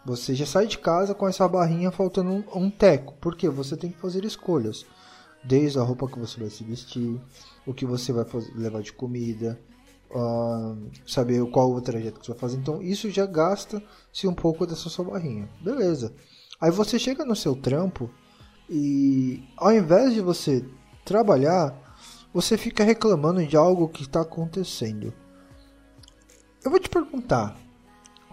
você 0.07 0.33
já 0.33 0.45
sai 0.45 0.67
de 0.67 0.77
casa 0.77 1.13
com 1.13 1.27
essa 1.27 1.45
barrinha 1.49 1.91
faltando 1.91 2.31
um, 2.31 2.43
um 2.55 2.69
teco, 2.69 3.13
porque 3.19 3.49
você 3.49 3.75
tem 3.75 3.91
que 3.91 3.99
fazer 3.99 4.23
escolhas. 4.23 4.85
Desde 5.43 5.77
a 5.79 5.83
roupa 5.83 6.07
que 6.07 6.17
você 6.17 6.39
vai 6.39 6.49
se 6.49 6.63
vestir, 6.63 7.19
o 7.65 7.73
que 7.73 7.85
você 7.85 8.13
vai 8.13 8.23
fazer, 8.23 8.49
levar 8.55 8.81
de 8.81 8.93
comida, 8.93 9.59
uh, 10.09 10.89
saber 11.05 11.45
qual 11.51 11.73
o 11.73 11.81
trajeto 11.81 12.21
que 12.21 12.25
você 12.25 12.31
vai 12.31 12.39
fazer. 12.39 12.55
Então 12.55 12.81
isso 12.81 13.11
já 13.11 13.25
gasta-se 13.25 14.25
um 14.25 14.33
pouco 14.33 14.65
dessa 14.65 14.87
sua 14.87 15.03
barrinha. 15.03 15.49
Beleza. 15.61 16.13
Aí 16.59 16.71
você 16.71 16.97
chega 16.97 17.25
no 17.25 17.35
seu 17.35 17.53
trampo 17.53 18.09
e 18.69 19.43
ao 19.57 19.73
invés 19.73 20.13
de 20.13 20.21
você 20.21 20.65
trabalhar, 21.03 21.75
você 22.33 22.57
fica 22.57 22.85
reclamando 22.85 23.45
de 23.45 23.57
algo 23.57 23.89
que 23.89 24.03
está 24.03 24.21
acontecendo. 24.21 25.13
Eu 26.63 26.71
vou 26.71 26.79
te 26.79 26.89
perguntar: 26.89 27.66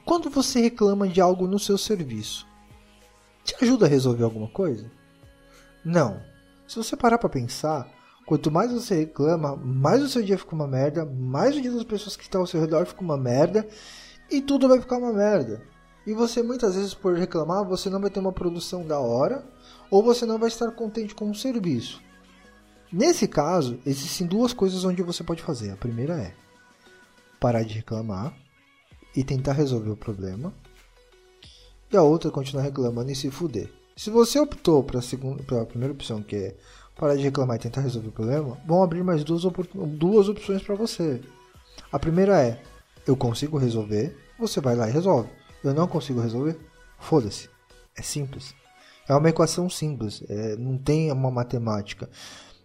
quando 0.05 0.29
você 0.29 0.61
reclama 0.61 1.09
de 1.09 1.21
algo 1.21 1.47
no 1.47 1.59
seu 1.59 1.79
serviço, 1.79 2.47
te 3.43 3.57
ajuda 3.63 3.87
a 3.87 3.89
resolver 3.89 4.25
alguma 4.25 4.49
coisa? 4.49 4.91
Não. 5.85 6.21
Se 6.67 6.77
você 6.77 6.97
parar 6.97 7.19
para 7.19 7.29
pensar, 7.29 7.89
quanto 8.27 8.51
mais 8.51 8.73
você 8.73 8.95
reclama, 8.95 9.57
mais 9.57 10.03
o 10.03 10.09
seu 10.09 10.23
dia 10.23 10.39
fica 10.39 10.55
uma 10.55 10.67
merda, 10.67 11.05
mais 11.05 11.57
o 11.57 11.61
dia 11.61 11.73
das 11.73 11.85
pessoas 11.85 12.17
que 12.17 12.23
estão 12.23 12.43
ao 12.43 12.47
seu 12.47 12.61
redor 12.61 12.87
fica 12.87 13.03
uma 13.03 13.17
merda 13.17 13.67
e 14.31 14.41
tudo 14.41 14.69
vai 14.69 14.81
ficar 14.81 14.99
uma 14.99 15.13
merda. 15.13 15.63
E 16.07 16.13
você 16.13 16.43
muitas 16.43 16.75
vezes 16.75 16.93
por 16.93 17.17
reclamar, 17.17 17.65
você 17.65 17.89
não 17.89 18.01
vai 18.01 18.11
ter 18.11 18.21
uma 18.21 18.33
produção 18.33 18.87
da 18.87 18.99
hora 18.99 19.45
ou 19.91 20.03
você 20.03 20.27
não 20.27 20.39
vai 20.39 20.49
estar 20.49 20.71
contente 20.73 21.15
com 21.15 21.31
o 21.31 21.35
serviço. 21.35 22.03
Nesse 22.93 23.27
caso, 23.27 23.81
existem 23.85 24.27
duas 24.27 24.53
coisas 24.53 24.85
onde 24.85 25.03
você 25.03 25.25
pode 25.25 25.43
fazer. 25.43 25.71
A 25.71 25.77
primeira 25.77 26.15
é 26.15 26.35
parar 27.41 27.63
de 27.63 27.75
reclamar 27.75 28.44
e 29.15 29.23
tentar 29.23 29.53
resolver 29.53 29.91
o 29.91 29.97
problema. 29.97 30.53
E 31.93 31.97
a 31.97 32.03
outra 32.03 32.31
continuar 32.31 32.63
reclamando 32.63 33.11
e 33.11 33.15
se 33.15 33.31
fuder. 33.31 33.71
Se 33.97 34.11
você 34.11 34.39
optou 34.39 34.83
para 34.83 34.99
a 34.99 35.67
primeira 35.67 35.95
opção, 35.95 36.23
que 36.23 36.37
é 36.37 36.55
parar 36.97 37.15
de 37.15 37.23
reclamar 37.23 37.57
e 37.57 37.61
tentar 37.61 37.81
resolver 37.81 38.09
o 38.09 38.13
problema, 38.13 38.59
vão 38.67 38.83
abrir 38.83 39.05
mais 39.05 39.23
duas, 39.23 39.43
duas 39.99 40.29
opções 40.29 40.63
para 40.63 40.75
você. 40.75 41.21
A 41.93 41.99
primeira 41.99 42.43
é: 42.43 42.61
eu 43.07 43.17
consigo 43.17 43.59
resolver, 43.59 44.17
você 44.39 44.61
vai 44.61 44.75
lá 44.75 44.89
e 44.89 44.93
resolve. 44.93 45.29
Eu 45.63 45.73
não 45.73 45.87
consigo 45.87 46.21
resolver? 46.21 46.59
Foda-se. 46.99 47.49
É 47.97 48.03
simples. 48.03 48.55
É 49.09 49.15
uma 49.15 49.29
equação 49.29 49.69
simples, 49.69 50.25
é, 50.29 50.57
não 50.57 50.79
tem 50.79 51.13
uma 51.13 51.31
matemática. 51.31 52.09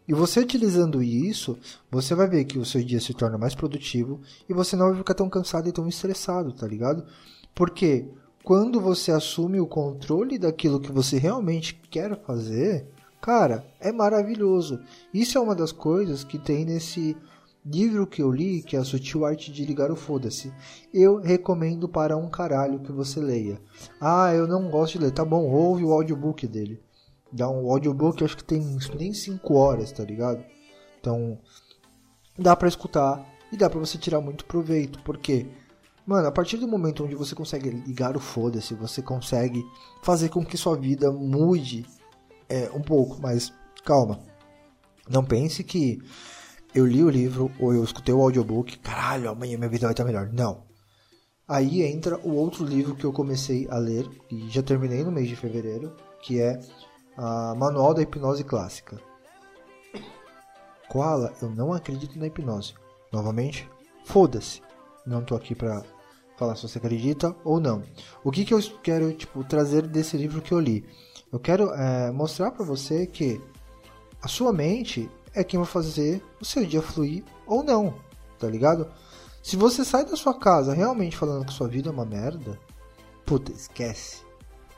E 0.09 0.13
você 0.13 0.39
utilizando 0.39 1.03
isso, 1.03 1.55
você 1.91 2.15
vai 2.15 2.27
ver 2.27 2.43
que 2.45 2.57
o 2.57 2.65
seu 2.65 2.83
dia 2.83 2.99
se 2.99 3.13
torna 3.13 3.37
mais 3.37 3.53
produtivo 3.53 4.19
e 4.49 4.53
você 4.55 4.75
não 4.75 4.87
vai 4.87 4.97
ficar 4.97 5.13
tão 5.13 5.29
cansado 5.29 5.69
e 5.69 5.71
tão 5.71 5.87
estressado, 5.87 6.51
tá 6.51 6.65
ligado? 6.65 7.05
Porque 7.53 8.09
quando 8.43 8.81
você 8.81 9.11
assume 9.11 9.59
o 9.59 9.67
controle 9.67 10.39
daquilo 10.39 10.79
que 10.79 10.91
você 10.91 11.19
realmente 11.19 11.79
quer 11.91 12.19
fazer, 12.23 12.87
cara, 13.21 13.63
é 13.79 13.91
maravilhoso. 13.91 14.79
Isso 15.13 15.37
é 15.37 15.41
uma 15.41 15.53
das 15.53 15.71
coisas 15.71 16.23
que 16.23 16.39
tem 16.39 16.65
nesse 16.65 17.15
livro 17.63 18.07
que 18.07 18.23
eu 18.23 18.31
li, 18.31 18.63
que 18.63 18.75
é 18.75 18.79
a 18.79 18.83
Sutil 18.83 19.25
Arte 19.25 19.51
de 19.51 19.63
Ligar 19.63 19.91
o 19.91 19.95
Foda-se, 19.95 20.51
eu 20.91 21.17
recomendo 21.17 21.87
para 21.87 22.17
um 22.17 22.31
caralho 22.31 22.79
que 22.79 22.91
você 22.91 23.19
leia. 23.19 23.61
Ah, 24.01 24.33
eu 24.33 24.47
não 24.47 24.71
gosto 24.71 24.93
de 24.93 25.05
ler. 25.05 25.11
Tá 25.11 25.23
bom, 25.23 25.43
ouve 25.51 25.83
o 25.83 25.93
audiobook 25.93 26.47
dele. 26.47 26.81
Dá 27.31 27.49
um 27.49 27.69
audiobook, 27.71 28.23
acho 28.23 28.37
que 28.37 28.43
tem 28.43 28.77
nem 28.97 29.13
5 29.13 29.53
horas, 29.53 29.91
tá 29.91 30.03
ligado? 30.03 30.43
Então, 30.99 31.39
dá 32.37 32.55
para 32.55 32.67
escutar 32.67 33.25
e 33.51 33.57
dá 33.57 33.69
para 33.69 33.79
você 33.79 33.97
tirar 33.97 34.21
muito 34.21 34.45
proveito, 34.45 34.99
porque 35.03 35.47
Mano, 36.09 36.27
a 36.27 36.31
partir 36.31 36.57
do 36.57 36.67
momento 36.67 37.03
onde 37.03 37.13
você 37.13 37.35
consegue 37.35 37.69
ligar 37.69 38.17
o 38.17 38.19
foda-se, 38.19 38.73
você 38.73 38.99
consegue 38.99 39.63
fazer 40.01 40.29
com 40.29 40.43
que 40.43 40.57
sua 40.57 40.75
vida 40.75 41.11
mude 41.11 41.85
é, 42.49 42.67
um 42.73 42.81
pouco, 42.81 43.21
mas 43.21 43.53
calma. 43.85 44.19
Não 45.07 45.23
pense 45.23 45.63
que 45.63 46.01
eu 46.73 46.87
li 46.87 47.03
o 47.03 47.11
livro 47.11 47.51
ou 47.59 47.75
eu 47.75 47.83
escutei 47.83 48.11
o 48.11 48.23
audiobook, 48.23 48.79
caralho, 48.79 49.29
amanhã 49.29 49.55
minha 49.55 49.69
vida 49.69 49.85
vai 49.85 49.93
estar 49.93 50.03
melhor. 50.03 50.31
Não. 50.33 50.63
Aí 51.47 51.83
entra 51.83 52.17
o 52.27 52.33
outro 52.33 52.65
livro 52.65 52.95
que 52.95 53.05
eu 53.05 53.13
comecei 53.13 53.67
a 53.69 53.77
ler 53.77 54.09
e 54.31 54.49
já 54.49 54.63
terminei 54.63 55.03
no 55.03 55.11
mês 55.11 55.27
de 55.27 55.35
fevereiro, 55.35 55.95
que 56.23 56.41
é 56.41 56.59
a 57.21 57.53
Manual 57.53 57.93
da 57.93 58.01
Hipnose 58.01 58.45
Clássica. 58.45 58.97
Koala, 60.87 61.33
eu 61.41 61.49
não 61.49 61.73
acredito 61.73 62.17
na 62.17 62.27
hipnose. 62.27 62.73
Novamente, 63.11 63.69
foda-se. 64.05 64.61
Não 65.05 65.21
tô 65.21 65.35
aqui 65.35 65.53
pra 65.53 65.83
falar 66.37 66.55
se 66.55 66.61
você 66.61 66.77
acredita 66.77 67.35
ou 67.43 67.59
não. 67.59 67.83
O 68.23 68.31
que, 68.31 68.45
que 68.45 68.53
eu 68.53 68.59
quero 68.81 69.11
tipo, 69.13 69.43
trazer 69.43 69.85
desse 69.85 70.15
livro 70.15 70.41
que 70.41 70.53
eu 70.53 70.59
li? 70.61 70.85
Eu 71.31 71.39
quero 71.39 71.73
é, 71.73 72.09
mostrar 72.09 72.51
para 72.51 72.63
você 72.63 73.05
que 73.05 73.41
a 74.21 74.29
sua 74.29 74.53
mente 74.53 75.11
é 75.33 75.43
quem 75.43 75.59
vai 75.59 75.67
fazer 75.67 76.23
o 76.39 76.45
seu 76.45 76.65
dia 76.65 76.81
fluir 76.81 77.25
ou 77.45 77.61
não, 77.61 77.93
tá 78.39 78.47
ligado? 78.47 78.89
Se 79.43 79.57
você 79.57 79.83
sai 79.83 80.05
da 80.05 80.15
sua 80.15 80.39
casa 80.39 80.73
realmente 80.73 81.17
falando 81.17 81.45
que 81.45 81.53
sua 81.53 81.67
vida 81.67 81.89
é 81.89 81.91
uma 81.91 82.05
merda, 82.05 82.57
puta, 83.25 83.51
esquece. 83.51 84.23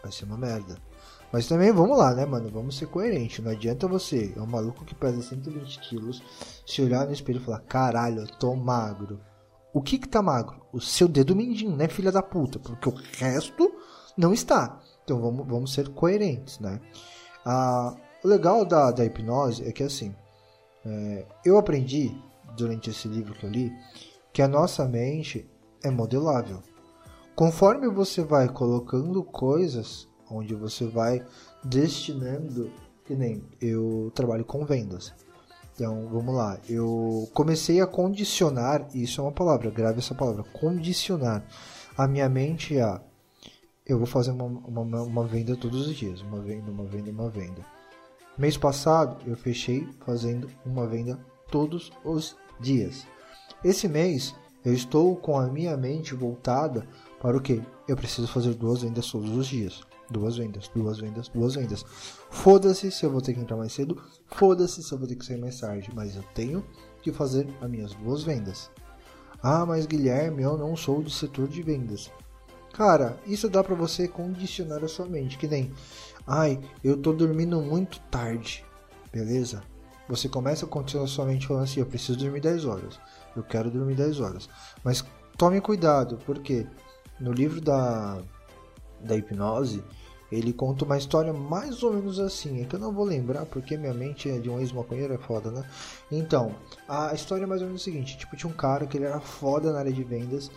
Vai 0.01 0.11
ser 0.11 0.25
uma 0.25 0.37
merda. 0.37 0.90
Mas 1.31 1.47
também, 1.47 1.71
vamos 1.71 1.97
lá, 1.97 2.13
né, 2.13 2.25
mano? 2.25 2.49
Vamos 2.49 2.77
ser 2.77 2.87
coerentes. 2.87 3.43
Não 3.43 3.51
adianta 3.51 3.87
você, 3.87 4.33
é 4.35 4.41
um 4.41 4.45
maluco 4.45 4.83
que 4.83 4.93
pesa 4.93 5.21
120 5.21 5.79
quilos, 5.79 6.21
se 6.65 6.81
olhar 6.81 7.05
no 7.05 7.13
espelho 7.13 7.39
e 7.39 7.43
falar: 7.43 7.61
caralho, 7.61 8.21
eu 8.21 8.27
tô 8.27 8.55
magro. 8.55 9.19
O 9.73 9.81
que 9.81 9.97
que 9.97 10.07
tá 10.07 10.21
magro? 10.21 10.61
O 10.73 10.81
seu 10.81 11.07
dedo 11.07 11.35
mindinho, 11.35 11.75
né, 11.75 11.87
filha 11.87 12.11
da 12.11 12.21
puta? 12.21 12.59
Porque 12.59 12.89
o 12.89 12.93
resto 13.17 13.71
não 14.17 14.33
está. 14.33 14.79
Então 15.03 15.21
vamos, 15.21 15.47
vamos 15.47 15.73
ser 15.73 15.89
coerentes, 15.89 16.59
né? 16.59 16.81
Ah, 17.45 17.95
o 18.23 18.27
legal 18.27 18.65
da, 18.65 18.91
da 18.91 19.05
hipnose 19.05 19.67
é 19.67 19.71
que 19.71 19.83
assim, 19.83 20.13
é, 20.85 21.25
eu 21.45 21.57
aprendi 21.57 22.15
durante 22.57 22.89
esse 22.89 23.07
livro 23.07 23.33
que 23.33 23.45
eu 23.45 23.49
li 23.49 23.71
que 24.33 24.41
a 24.41 24.47
nossa 24.47 24.85
mente 24.85 25.49
é 25.83 25.89
modelável. 25.89 26.61
Conforme 27.35 27.89
você 27.89 28.23
vai 28.23 28.47
colocando 28.47 29.23
coisas, 29.23 30.07
onde 30.31 30.55
você 30.55 30.85
vai 30.85 31.25
destinando, 31.63 32.71
que 33.05 33.15
nem 33.15 33.43
eu 33.59 34.11
trabalho 34.15 34.45
com 34.45 34.65
vendas. 34.65 35.13
Então, 35.73 36.07
vamos 36.11 36.35
lá. 36.35 36.59
Eu 36.69 37.29
comecei 37.33 37.81
a 37.81 37.87
condicionar, 37.87 38.87
isso 38.93 39.21
é 39.21 39.23
uma 39.23 39.31
palavra, 39.31 39.69
grave 39.69 39.99
essa 39.99 40.15
palavra, 40.15 40.43
condicionar 40.43 41.43
a 41.97 42.07
minha 42.07 42.29
mente 42.29 42.79
a 42.79 43.01
eu 43.85 43.97
vou 43.97 44.07
fazer 44.07 44.31
uma, 44.31 44.45
uma, 44.45 45.01
uma 45.01 45.25
venda 45.25 45.55
todos 45.55 45.87
os 45.87 45.95
dias, 45.95 46.21
uma 46.21 46.39
venda, 46.39 46.71
uma 46.71 46.85
venda, 46.85 47.11
uma 47.11 47.29
venda. 47.29 47.65
Mês 48.37 48.55
passado 48.55 49.17
eu 49.25 49.35
fechei 49.35 49.87
fazendo 50.05 50.49
uma 50.65 50.87
venda 50.87 51.19
todos 51.49 51.91
os 52.05 52.37
dias. 52.59 53.05
Esse 53.63 53.87
mês 53.87 54.33
eu 54.63 54.73
estou 54.73 55.15
com 55.15 55.37
a 55.37 55.47
minha 55.47 55.75
mente 55.75 56.13
voltada 56.13 56.87
para 57.19 57.35
o 57.35 57.41
que? 57.41 57.61
Eu 57.87 57.97
preciso 57.97 58.27
fazer 58.27 58.53
duas 58.53 58.81
vendas 58.81 59.11
todos 59.11 59.35
os 59.35 59.47
dias. 59.47 59.81
Duas 60.11 60.37
vendas, 60.37 60.69
duas 60.75 60.99
vendas, 60.99 61.29
duas 61.29 61.55
vendas. 61.55 61.85
Foda-se 62.29 62.91
se 62.91 63.05
eu 63.05 63.09
vou 63.09 63.21
ter 63.21 63.33
que 63.33 63.39
entrar 63.39 63.55
mais 63.55 63.71
cedo, 63.71 63.99
foda-se 64.27 64.83
se 64.83 64.91
eu 64.91 64.97
vou 64.97 65.07
ter 65.07 65.15
que 65.15 65.25
sair 65.25 65.39
mais 65.39 65.59
tarde, 65.59 65.89
mas 65.95 66.15
eu 66.15 66.23
tenho 66.35 66.63
que 67.01 67.11
fazer 67.11 67.47
as 67.61 67.69
minhas 67.69 67.93
duas 67.95 68.23
vendas. 68.23 68.69
Ah, 69.41 69.65
mas 69.65 69.85
Guilherme, 69.85 70.43
eu 70.43 70.57
não 70.57 70.75
sou 70.75 71.01
do 71.01 71.09
setor 71.09 71.47
de 71.47 71.63
vendas. 71.63 72.11
Cara, 72.73 73.17
isso 73.25 73.49
dá 73.49 73.63
para 73.63 73.75
você 73.75 74.07
condicionar 74.07 74.83
a 74.83 74.87
sua 74.87 75.05
mente, 75.05 75.37
que 75.37 75.47
nem, 75.47 75.71
ai, 76.25 76.59
eu 76.83 76.95
tô 76.95 77.11
dormindo 77.11 77.59
muito 77.61 77.99
tarde, 78.01 78.63
beleza? 79.11 79.63
Você 80.07 80.29
começa 80.29 80.65
a 80.65 80.69
condicionar 80.69 81.07
a 81.07 81.11
sua 81.11 81.25
mente 81.25 81.47
falando 81.47 81.63
assim, 81.63 81.79
eu 81.79 81.85
preciso 81.85 82.17
dormir 82.17 82.41
10 82.41 82.65
horas, 82.65 82.99
eu 83.35 83.43
quero 83.43 83.69
dormir 83.69 83.95
10 83.95 84.19
horas. 84.19 84.49
Mas 84.83 85.03
tome 85.37 85.59
cuidado, 85.59 86.17
porque 86.25 86.65
no 87.19 87.31
livro 87.31 87.59
da, 87.59 88.21
da 89.01 89.15
hipnose, 89.17 89.83
ele 90.31 90.53
conta 90.53 90.85
uma 90.85 90.97
história 90.97 91.33
mais 91.33 91.83
ou 91.83 91.93
menos 91.93 92.19
assim, 92.19 92.61
é 92.61 92.65
que 92.65 92.75
eu 92.75 92.79
não 92.79 92.93
vou 92.93 93.03
lembrar 93.03 93.45
porque 93.45 93.75
minha 93.75 93.93
mente 93.93 94.29
é 94.29 94.39
de 94.39 94.49
um 94.49 94.59
ex-maconheiro, 94.59 95.13
é 95.13 95.17
foda, 95.17 95.51
né? 95.51 95.63
Então, 96.09 96.55
a 96.87 97.13
história 97.13 97.43
é 97.43 97.47
mais 97.47 97.61
ou 97.61 97.67
menos 97.67 97.81
o 97.81 97.83
seguinte, 97.83 98.17
tipo, 98.17 98.35
tinha 98.37 98.49
um 98.49 98.55
cara 98.55 98.85
que 98.85 98.97
ele 98.97 99.05
era 99.05 99.19
foda 99.19 99.73
na 99.73 99.79
área 99.79 99.91
de 99.91 100.03
vendas 100.03 100.49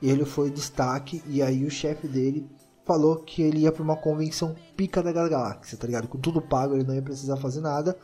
e 0.00 0.08
ele 0.08 0.24
foi 0.24 0.50
destaque 0.50 1.22
e 1.26 1.42
aí 1.42 1.64
o 1.64 1.70
chefe 1.70 2.08
dele 2.08 2.48
falou 2.86 3.16
que 3.16 3.42
ele 3.42 3.60
ia 3.60 3.72
para 3.72 3.82
uma 3.82 3.96
convenção 3.96 4.56
pica 4.74 5.02
da 5.02 5.12
galáxia, 5.12 5.76
tá 5.76 5.86
ligado? 5.86 6.08
Com 6.08 6.18
tudo 6.18 6.40
pago, 6.40 6.74
ele 6.74 6.84
não 6.84 6.94
ia 6.94 7.02
precisar 7.02 7.36
fazer 7.36 7.60
nada, 7.60 7.98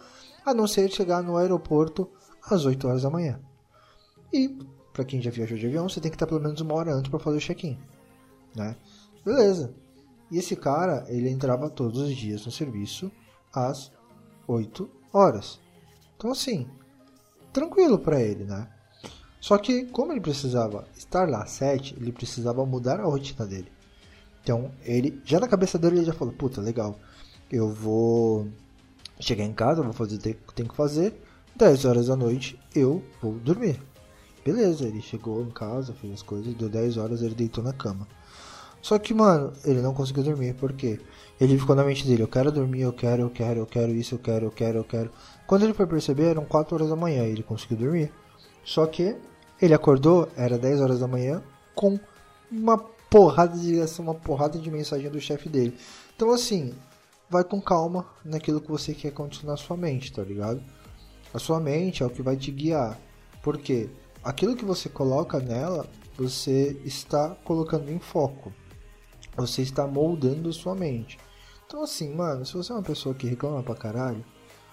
a 0.44 0.52
não 0.52 0.66
ser 0.66 0.90
chegar 0.90 1.22
no 1.22 1.38
aeroporto 1.38 2.06
às 2.50 2.66
8 2.66 2.86
horas 2.86 3.02
da 3.02 3.08
manhã. 3.08 3.40
E 4.30 4.58
para 4.92 5.04
quem 5.04 5.22
já 5.22 5.30
viajou 5.30 5.56
de 5.56 5.66
avião, 5.66 5.88
você 5.88 6.00
tem 6.00 6.10
que 6.10 6.16
estar 6.16 6.26
pelo 6.26 6.40
menos 6.40 6.60
uma 6.60 6.74
hora 6.74 6.92
antes 6.92 7.10
para 7.10 7.18
fazer 7.18 7.38
o 7.38 7.40
check-in, 7.40 7.78
né? 8.54 8.76
Beleza. 9.24 9.74
E 10.30 10.38
esse 10.38 10.56
cara, 10.56 11.04
ele 11.08 11.28
entrava 11.28 11.70
todos 11.70 12.00
os 12.00 12.16
dias 12.16 12.44
no 12.44 12.52
serviço 12.52 13.10
às 13.52 13.92
8 14.46 14.88
horas. 15.12 15.60
Então 16.16 16.30
assim, 16.30 16.68
tranquilo 17.52 17.98
para 17.98 18.20
ele, 18.20 18.44
né? 18.44 18.68
Só 19.40 19.58
que, 19.58 19.84
como 19.86 20.10
ele 20.10 20.22
precisava 20.22 20.86
estar 20.96 21.28
lá 21.28 21.42
às 21.42 21.50
7, 21.50 21.96
ele 22.00 22.10
precisava 22.12 22.64
mudar 22.64 22.98
a 22.98 23.04
rotina 23.04 23.46
dele. 23.46 23.70
Então, 24.42 24.70
ele, 24.82 25.20
já 25.24 25.38
na 25.38 25.46
cabeça 25.46 25.78
dele, 25.78 25.98
ele 25.98 26.06
já 26.06 26.14
falou: 26.14 26.32
Puta, 26.32 26.62
legal, 26.62 26.98
eu 27.50 27.68
vou 27.70 28.48
chegar 29.20 29.44
em 29.44 29.52
casa, 29.52 29.82
vou 29.82 29.92
fazer 29.92 30.16
o 30.16 30.18
que 30.18 30.54
tenho 30.54 30.68
que 30.68 30.74
fazer. 30.74 31.14
10 31.56 31.84
horas 31.84 32.06
da 32.06 32.16
noite 32.16 32.58
eu 32.74 33.02
vou 33.20 33.34
dormir. 33.34 33.80
Beleza, 34.44 34.86
ele 34.86 35.00
chegou 35.00 35.42
em 35.42 35.50
casa, 35.50 35.94
fez 35.94 36.14
as 36.14 36.22
coisas, 36.22 36.54
deu 36.54 36.68
10 36.68 36.96
horas, 36.96 37.22
ele 37.22 37.34
deitou 37.34 37.62
na 37.62 37.72
cama. 37.72 38.08
Só 38.84 38.98
que, 38.98 39.14
mano, 39.14 39.50
ele 39.64 39.80
não 39.80 39.94
conseguiu 39.94 40.22
dormir, 40.22 40.52
porque 40.56 41.00
ele 41.40 41.58
ficou 41.58 41.74
na 41.74 41.82
mente 41.82 42.06
dele, 42.06 42.22
eu 42.22 42.28
quero 42.28 42.52
dormir, 42.52 42.82
eu 42.82 42.92
quero, 42.92 43.22
eu 43.22 43.30
quero, 43.30 43.60
eu 43.60 43.66
quero 43.66 43.90
isso, 43.90 44.16
eu 44.16 44.18
quero, 44.18 44.44
eu 44.44 44.50
quero, 44.50 44.76
eu 44.76 44.84
quero. 44.84 45.10
Quando 45.46 45.62
ele 45.62 45.72
foi 45.72 45.86
perceber, 45.86 46.24
eram 46.24 46.44
4 46.44 46.74
horas 46.74 46.90
da 46.90 46.94
manhã 46.94 47.24
e 47.24 47.30
ele 47.30 47.42
conseguiu 47.42 47.78
dormir. 47.78 48.12
Só 48.62 48.84
que 48.86 49.16
ele 49.58 49.72
acordou, 49.72 50.28
era 50.36 50.58
10 50.58 50.82
horas 50.82 51.00
da 51.00 51.08
manhã, 51.08 51.42
com 51.74 51.98
uma 52.52 52.76
porrada 52.76 53.56
de 53.56 53.70
ligação, 53.70 54.04
uma 54.04 54.14
porrada 54.14 54.58
de 54.58 54.70
mensagem 54.70 55.08
do 55.08 55.18
chefe 55.18 55.48
dele. 55.48 55.74
Então, 56.14 56.30
assim, 56.30 56.74
vai 57.30 57.42
com 57.42 57.62
calma 57.62 58.04
naquilo 58.22 58.60
que 58.60 58.70
você 58.70 58.92
quer 58.92 59.12
condicionar 59.12 59.56
sua 59.56 59.78
mente, 59.78 60.12
tá 60.12 60.22
ligado? 60.22 60.62
A 61.32 61.38
sua 61.38 61.58
mente 61.58 62.02
é 62.02 62.06
o 62.06 62.10
que 62.10 62.20
vai 62.20 62.36
te 62.36 62.50
guiar. 62.50 63.00
Porque 63.42 63.88
aquilo 64.22 64.54
que 64.54 64.64
você 64.64 64.90
coloca 64.90 65.40
nela, 65.40 65.86
você 66.18 66.78
está 66.84 67.30
colocando 67.44 67.90
em 67.90 67.98
foco. 67.98 68.52
Você 69.36 69.62
está 69.62 69.86
moldando 69.86 70.52
sua 70.52 70.74
mente. 70.74 71.18
Então, 71.66 71.82
assim, 71.82 72.14
mano, 72.14 72.44
se 72.44 72.54
você 72.54 72.72
é 72.72 72.74
uma 72.74 72.82
pessoa 72.82 73.14
que 73.14 73.26
reclama 73.26 73.62
pra 73.62 73.74
caralho, 73.74 74.24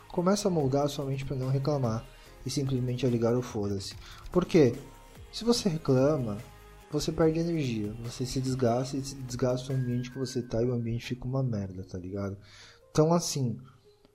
começa 0.09 0.47
a 0.47 0.51
moldar 0.51 0.85
a 0.85 0.89
sua 0.89 1.05
mente 1.05 1.25
para 1.25 1.35
não 1.35 1.49
reclamar 1.49 2.05
e 2.45 2.49
simplesmente 2.49 3.05
ligar 3.07 3.35
o 3.35 3.41
foda-se. 3.41 3.95
Porque 4.31 4.75
se 5.31 5.43
você 5.43 5.69
reclama, 5.69 6.37
você 6.91 7.11
perde 7.11 7.39
energia, 7.39 7.93
você 8.03 8.25
se 8.25 8.41
desgasta 8.41 8.97
e 8.97 9.03
se 9.03 9.15
desgasta 9.15 9.71
o 9.71 9.75
ambiente 9.75 10.11
que 10.11 10.19
você 10.19 10.41
tá 10.41 10.61
e 10.61 10.65
o 10.65 10.73
ambiente 10.73 11.05
fica 11.05 11.25
uma 11.25 11.41
merda, 11.41 11.83
tá 11.83 11.97
ligado? 11.97 12.37
Então 12.91 13.13
assim, 13.13 13.57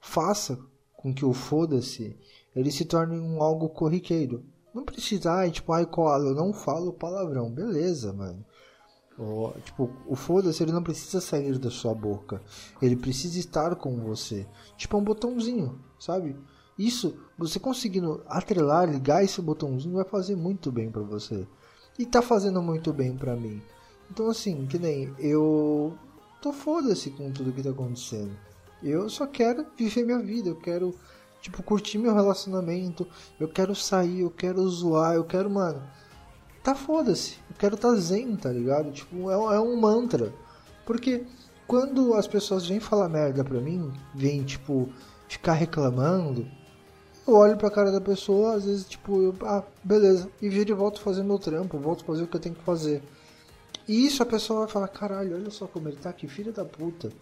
faça 0.01 0.59
com 0.95 1.15
que 1.15 1.25
o 1.25 1.33
foda-se 1.33 2.17
ele 2.55 2.71
se 2.71 2.85
torne 2.85 3.19
um 3.19 3.43
algo 3.43 3.69
corriqueiro. 3.69 4.45
Não 4.75 4.85
precisa, 4.85 5.33
ai, 5.33 5.51
tipo, 5.51 5.73
ai, 5.73 5.87
cola, 5.87 6.29
eu 6.29 6.35
não 6.35 6.53
falo 6.53 6.93
palavrão, 6.93 7.51
beleza, 7.51 8.13
mano. 8.13 8.45
Tipo, 9.65 9.91
o 10.07 10.15
foda-se 10.15 10.63
ele 10.63 10.73
não 10.73 10.83
precisa 10.83 11.21
sair 11.21 11.59
da 11.59 11.71
sua 11.71 11.95
boca. 11.95 12.43
Ele 12.83 12.97
precisa 12.97 13.39
estar 13.39 13.75
com 13.77 13.97
você. 14.01 14.47
Tipo, 14.77 14.97
é 14.97 15.01
um 15.01 15.05
botãozinho, 15.05 15.81
sabe? 15.99 16.37
Isso, 16.79 17.17
você 17.39 17.59
conseguindo 17.59 18.23
atrelar, 18.27 18.91
ligar 18.91 19.25
esse 19.25 19.41
botãozinho 19.41 19.95
vai 19.95 20.05
fazer 20.05 20.37
muito 20.37 20.71
bem 20.71 20.91
para 20.91 21.03
você. 21.03 21.47
E 21.99 22.05
tá 22.05 22.21
fazendo 22.21 22.61
muito 22.61 22.93
bem 22.93 23.17
para 23.17 23.35
mim. 23.35 23.63
Então 24.11 24.29
assim, 24.29 24.67
que 24.67 24.79
nem 24.79 25.15
eu 25.19 25.97
tô 26.43 26.53
foda-se 26.53 27.11
com 27.11 27.33
tudo 27.33 27.53
que 27.53 27.63
tá 27.63 27.71
acontecendo. 27.71 28.37
Eu 28.83 29.09
só 29.09 29.27
quero 29.27 29.67
viver 29.77 30.05
minha 30.05 30.19
vida, 30.19 30.51
eu 30.51 30.57
quero 30.57 30.95
tipo 31.41 31.63
curtir 31.63 31.99
meu 31.99 32.15
relacionamento, 32.15 33.07
eu 33.41 33.49
quero 33.49 33.75
sair, 33.75 34.21
eu 34.21 34.31
quero 34.31 34.69
zoar, 34.69 35.15
eu 35.15 35.25
quero, 35.25 35.49
mano, 35.49 35.83
tá 36.67 36.75
foda-se. 36.75 37.35
Eu 37.49 37.57
quero 37.57 37.77
tá 37.77 37.95
zen, 37.95 38.35
tá 38.35 38.51
ligado? 38.51 38.91
Tipo, 38.91 39.31
é, 39.31 39.35
é 39.35 39.61
um 39.61 39.81
mantra. 39.81 40.35
Porque 40.85 41.25
quando 41.65 42.13
as 42.15 42.27
pessoas 42.27 42.67
vêm 42.67 42.81
falar 42.81 43.09
merda 43.09 43.45
pra 43.45 43.61
mim, 43.61 43.93
vêm 44.13 44.43
tipo 44.43 44.89
ficar 45.29 45.53
reclamando, 45.53 46.45
eu 47.27 47.35
olho 47.35 47.57
pra 47.57 47.71
cara 47.71 47.93
da 47.93 48.01
pessoa, 48.01 48.55
às 48.55 48.65
vezes, 48.65 48.85
tipo, 48.89 49.23
eu, 49.23 49.35
ah, 49.43 49.63
beleza, 49.83 50.29
e 50.43 50.49
viro 50.49 50.71
e 50.71 50.75
volto 50.75 51.01
fazer 51.01 51.23
meu 51.23 51.39
trampo, 51.39 51.79
volto 51.79 52.05
fazer 52.05 52.25
o 52.25 52.27
que 52.27 52.37
eu 52.37 52.41
tenho 52.41 52.55
que 52.57 52.65
fazer. 52.65 53.01
E 53.87 54.05
isso 54.05 54.23
a 54.23 54.27
pessoa 54.27 54.61
vai 54.61 54.69
falar, 54.69 54.89
caralho, 54.89 55.37
olha 55.37 55.51
só 55.51 55.69
como 55.69 55.89
ele 55.89 55.97
tá 55.97 56.11
aqui, 56.11 56.27
filho 56.27 56.53
da 56.53 56.65
puta. 56.65 57.13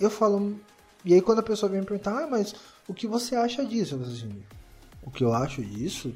Eu 0.00 0.10
falo, 0.10 0.58
e 1.04 1.14
aí 1.14 1.20
quando 1.20 1.38
a 1.38 1.44
pessoa 1.44 1.70
vem 1.70 1.80
me 1.80 1.86
perguntar, 1.86 2.24
ah, 2.24 2.26
mas 2.28 2.54
o 2.88 2.94
que 2.94 3.06
você 3.06 3.36
acha 3.36 3.64
disso? 3.64 3.94
Eu 3.94 4.00
falo 4.00 4.12
assim, 4.12 4.42
o 5.04 5.10
que 5.10 5.22
eu 5.22 5.32
acho 5.32 5.62
disso? 5.62 6.12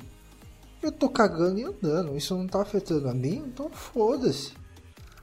Eu 0.83 0.91
tô 0.91 1.09
cagando 1.09 1.61
e 1.61 1.63
andando, 1.63 2.17
isso 2.17 2.37
não 2.37 2.49
tá 2.49 2.61
afetando 2.61 3.09
a 3.09 3.15
mim, 3.15 3.45
então 3.47 3.71
foda-se. 3.71 4.53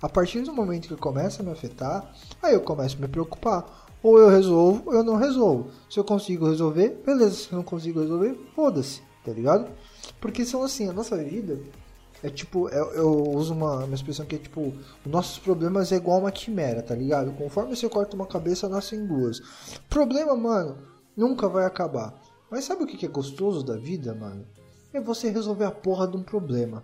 A 0.01 0.07
partir 0.07 0.41
do 0.41 0.53
momento 0.53 0.87
que 0.87 0.95
começa 0.95 1.41
a 1.41 1.45
me 1.45 1.51
afetar, 1.51 2.15
aí 2.41 2.53
eu 2.53 2.61
começo 2.61 2.95
a 2.95 3.01
me 3.01 3.07
preocupar. 3.09 3.87
Ou 4.01 4.17
eu 4.17 4.29
resolvo, 4.29 4.83
ou 4.85 4.93
eu 4.93 5.03
não 5.03 5.17
resolvo. 5.17 5.71
Se 5.89 5.99
eu 5.99 6.05
consigo 6.05 6.47
resolver, 6.47 7.01
beleza. 7.05 7.35
Se 7.35 7.51
eu 7.51 7.57
não 7.57 7.63
consigo 7.63 7.99
resolver, 7.99 8.39
foda-se, 8.55 9.01
tá 9.25 9.33
ligado? 9.33 9.69
Porque 10.21 10.45
são 10.45 10.63
assim, 10.63 10.87
a 10.87 10.93
nossa 10.93 11.17
vida 11.17 11.59
é 12.23 12.29
tipo, 12.29 12.69
eu, 12.69 12.91
eu 12.93 13.29
uso 13.31 13.53
uma, 13.53 13.83
uma 13.83 13.95
expressão 13.95 14.25
que 14.25 14.35
é 14.35 14.39
tipo, 14.39 14.73
os 15.05 15.11
nossos 15.11 15.39
problemas 15.39 15.91
é 15.91 15.97
igual 15.97 16.19
uma 16.19 16.31
quimera, 16.31 16.81
tá 16.81 16.95
ligado? 16.95 17.33
Conforme 17.33 17.75
você 17.75 17.89
corta 17.89 18.15
uma 18.15 18.25
cabeça, 18.25 18.69
nascem 18.69 19.05
duas. 19.05 19.41
Problema, 19.89 20.33
mano, 20.37 20.77
nunca 21.17 21.49
vai 21.49 21.65
acabar. 21.65 22.13
Mas 22.49 22.63
sabe 22.63 22.83
o 22.83 22.87
que 22.87 23.05
é 23.05 23.09
gostoso 23.09 23.61
da 23.63 23.75
vida, 23.75 24.15
mano? 24.15 24.45
É 24.93 24.99
você 24.99 25.29
resolver 25.29 25.65
a 25.65 25.71
porra 25.71 26.07
de 26.07 26.17
um 26.17 26.23
problema. 26.23 26.83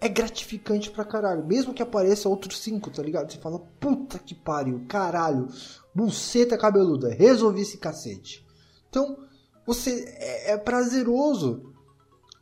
É 0.00 0.08
gratificante 0.08 0.90
pra 0.90 1.04
caralho. 1.04 1.46
Mesmo 1.46 1.74
que 1.74 1.82
apareça 1.82 2.28
outros 2.28 2.58
cinco, 2.60 2.90
tá 2.90 3.02
ligado? 3.02 3.30
Você 3.30 3.38
fala, 3.38 3.58
puta 3.80 4.18
que 4.18 4.34
pariu, 4.34 4.84
caralho, 4.88 5.48
buceta 5.94 6.58
cabeluda, 6.58 7.14
resolvi 7.14 7.62
esse 7.62 7.78
cacete. 7.78 8.44
Então, 8.88 9.18
você 9.66 10.04
é, 10.18 10.52
é 10.52 10.56
prazeroso. 10.56 11.72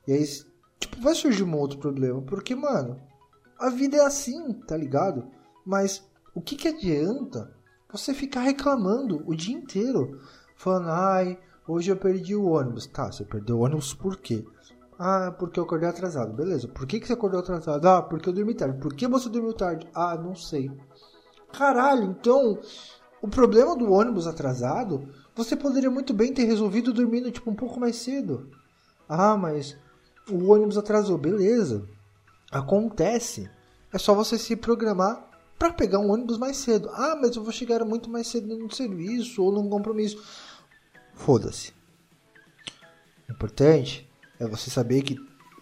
E 0.06 0.12
aí, 0.12 0.24
tipo, 0.78 1.00
vai 1.00 1.14
surgir 1.14 1.44
um 1.44 1.56
outro 1.56 1.78
problema. 1.78 2.22
Porque, 2.22 2.54
mano, 2.54 3.00
a 3.58 3.68
vida 3.68 3.96
é 3.96 4.04
assim, 4.04 4.52
tá 4.52 4.76
ligado? 4.76 5.28
Mas 5.64 6.04
o 6.34 6.40
que, 6.40 6.56
que 6.56 6.68
adianta 6.68 7.54
você 7.90 8.14
ficar 8.14 8.40
reclamando 8.40 9.22
o 9.26 9.34
dia 9.34 9.54
inteiro? 9.54 10.20
Falando, 10.56 10.88
ai, 10.88 11.38
hoje 11.72 11.90
eu 11.90 11.96
perdi 11.96 12.36
o 12.36 12.50
ônibus. 12.50 12.86
Tá, 12.86 13.10
você 13.10 13.24
perdeu 13.24 13.58
o 13.58 13.62
ônibus 13.62 13.94
por 13.94 14.16
quê? 14.16 14.44
Ah, 14.98 15.34
porque 15.36 15.58
eu 15.58 15.64
acordei 15.64 15.88
atrasado. 15.88 16.32
Beleza. 16.32 16.68
Por 16.68 16.86
que, 16.86 17.00
que 17.00 17.06
você 17.06 17.12
acordou 17.12 17.40
atrasado? 17.40 17.84
Ah, 17.86 18.02
porque 18.02 18.28
eu 18.28 18.32
dormi 18.32 18.54
tarde. 18.54 18.78
Por 18.78 18.94
que 18.94 19.08
você 19.08 19.28
dormiu 19.28 19.52
tarde? 19.52 19.88
Ah, 19.94 20.16
não 20.16 20.34
sei. 20.34 20.70
Caralho, 21.52 22.04
então 22.04 22.58
o 23.20 23.28
problema 23.28 23.76
do 23.76 23.92
ônibus 23.92 24.26
atrasado 24.26 25.08
você 25.34 25.56
poderia 25.56 25.90
muito 25.90 26.12
bem 26.14 26.32
ter 26.32 26.44
resolvido 26.44 26.92
dormindo 26.92 27.30
tipo 27.30 27.50
um 27.50 27.54
pouco 27.54 27.80
mais 27.80 27.96
cedo. 27.96 28.50
Ah, 29.08 29.36
mas 29.36 29.76
o 30.30 30.52
ônibus 30.52 30.78
atrasou. 30.78 31.18
Beleza. 31.18 31.88
Acontece. 32.50 33.50
É 33.92 33.98
só 33.98 34.14
você 34.14 34.38
se 34.38 34.56
programar 34.56 35.28
para 35.58 35.72
pegar 35.72 35.98
um 35.98 36.10
ônibus 36.10 36.38
mais 36.38 36.56
cedo. 36.56 36.90
Ah, 36.92 37.16
mas 37.20 37.36
eu 37.36 37.42
vou 37.42 37.52
chegar 37.52 37.84
muito 37.84 38.10
mais 38.10 38.26
cedo 38.26 38.56
no 38.56 38.70
serviço 38.72 39.42
ou 39.42 39.52
num 39.52 39.68
compromisso. 39.68 40.22
Foda-se. 41.24 41.72
O 43.28 43.32
importante 43.32 44.10
é 44.40 44.46
você 44.46 44.68
saber 44.70 45.02
que 45.02 45.16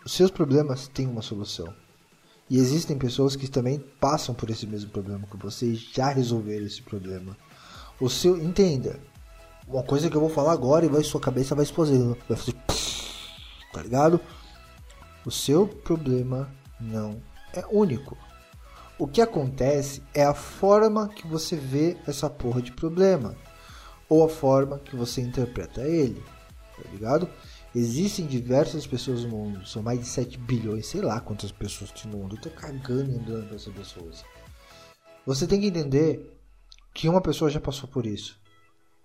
os 0.07 0.13
seus 0.13 0.31
problemas 0.31 0.89
têm 0.89 1.07
uma 1.07 1.21
solução. 1.21 1.75
E 2.49 2.57
existem 2.57 2.97
pessoas 2.97 3.37
que 3.37 3.47
também 3.47 3.79
passam 4.01 4.35
por 4.35 4.49
esse 4.49 4.67
mesmo 4.67 4.91
problema 4.91 5.27
que 5.31 5.37
você 5.37 5.67
e 5.67 5.75
já 5.75 6.09
resolveram 6.09 6.65
esse 6.65 6.81
problema. 6.81 7.37
O 8.01 8.09
seu, 8.09 8.43
entenda, 8.43 8.99
uma 9.69 9.83
coisa 9.83 10.09
que 10.09 10.17
eu 10.17 10.21
vou 10.23 10.31
falar 10.31 10.53
agora 10.53 10.87
e 10.87 10.89
vai 10.89 11.05
sua 11.05 11.21
cabeça 11.21 11.55
vai 11.55 11.65
explodindo, 11.65 12.17
vai 12.27 12.39
fazer 12.39 12.55
tá 13.71 13.83
ligado? 13.83 14.19
O 15.27 15.31
seu 15.31 15.69
problema 15.69 16.51
não 16.81 17.21
é 17.53 17.63
único. 17.71 18.17
O 18.99 19.07
que 19.07 19.21
acontece 19.21 20.03
é 20.15 20.25
a 20.25 20.33
forma 20.33 21.11
que 21.11 21.27
você 21.27 21.55
vê 21.55 21.99
essa 22.07 22.31
porra 22.31 22.63
de 22.63 22.73
problema 22.73 23.37
ou 24.11 24.25
a 24.25 24.29
forma 24.29 24.81
que 24.81 24.97
você 24.97 25.23
interpreta 25.23 25.83
ele, 25.83 26.21
tá 26.77 26.91
ligado? 26.91 27.31
Existem 27.73 28.27
diversas 28.27 28.85
pessoas 28.85 29.23
no 29.23 29.31
mundo, 29.31 29.65
são 29.65 29.81
mais 29.81 30.01
de 30.01 30.07
7 30.07 30.37
bilhões, 30.37 30.87
sei 30.87 31.01
lá 31.01 31.21
quantas 31.21 31.53
pessoas 31.53 31.93
tem 31.93 32.11
no 32.11 32.19
mundo. 32.19 32.35
Eu 32.35 32.41
tô 32.41 32.51
cagando 32.51 33.13
e 33.13 33.15
andando 33.15 33.47
pra 33.47 33.55
essas 33.55 33.73
pessoas. 33.73 34.25
Você 35.25 35.47
tem 35.47 35.61
que 35.61 35.69
entender 35.69 36.37
que 36.93 37.09
uma 37.09 37.21
pessoa 37.21 37.49
já 37.49 37.61
passou 37.61 37.89
por 37.89 38.05
isso. 38.05 38.37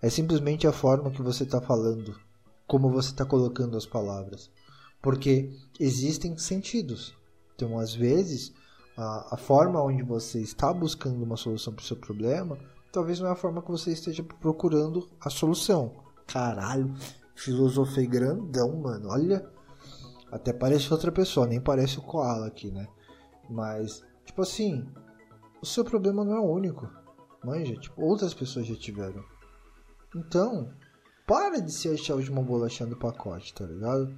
É 0.02 0.10
simplesmente 0.10 0.66
a 0.66 0.72
forma 0.72 1.12
que 1.12 1.22
você 1.22 1.44
está 1.44 1.60
falando, 1.60 2.18
como 2.66 2.90
você 2.90 3.10
está 3.10 3.24
colocando 3.24 3.76
as 3.76 3.86
palavras. 3.86 4.50
Porque 5.00 5.52
existem 5.78 6.36
sentidos. 6.36 7.14
Então, 7.54 7.78
às 7.78 7.94
vezes, 7.94 8.52
a, 8.96 9.34
a 9.34 9.36
forma 9.36 9.80
onde 9.80 10.02
você 10.02 10.40
está 10.40 10.72
buscando 10.72 11.22
uma 11.22 11.36
solução 11.36 11.72
para 11.72 11.82
o 11.82 11.86
seu 11.86 11.96
problema, 11.96 12.58
talvez 12.96 13.20
não 13.20 13.28
é 13.28 13.32
a 13.32 13.36
forma 13.36 13.60
que 13.60 13.70
você 13.70 13.92
esteja 13.92 14.22
procurando 14.22 15.06
a 15.20 15.28
solução. 15.28 15.92
Caralho, 16.26 16.94
filosofei 17.34 18.06
grandão, 18.06 18.74
mano. 18.80 19.10
Olha, 19.10 19.46
até 20.32 20.50
parece 20.50 20.90
outra 20.90 21.12
pessoa, 21.12 21.46
nem 21.46 21.60
parece 21.60 21.98
o 21.98 22.02
Koala 22.02 22.46
aqui, 22.46 22.70
né? 22.70 22.88
Mas, 23.50 24.02
tipo 24.24 24.40
assim, 24.40 24.88
o 25.60 25.66
seu 25.66 25.84
problema 25.84 26.24
não 26.24 26.36
é 26.36 26.40
único. 26.40 26.90
Manja, 27.44 27.76
tipo, 27.76 28.00
outras 28.02 28.32
pessoas 28.32 28.66
já 28.66 28.74
tiveram. 28.74 29.22
Então, 30.14 30.72
para 31.26 31.60
de 31.60 31.72
se 31.72 31.90
achar 31.90 32.14
a 32.14 32.16
última 32.16 32.40
bolachinha 32.40 32.88
do 32.88 32.96
pacote, 32.96 33.52
tá 33.52 33.66
ligado? 33.66 34.16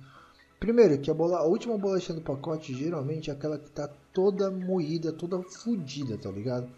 Primeiro, 0.60 1.00
que 1.00 1.10
a, 1.10 1.14
bola, 1.14 1.38
a 1.38 1.44
última 1.44 1.76
bolachinha 1.76 2.16
do 2.16 2.24
pacote 2.24 2.72
geralmente 2.72 3.28
é 3.28 3.32
aquela 3.32 3.58
que 3.58 3.72
tá 3.72 3.88
toda 4.12 4.52
moída, 4.52 5.12
toda 5.12 5.42
fodida, 5.42 6.16
tá 6.16 6.30
ligado? 6.30 6.70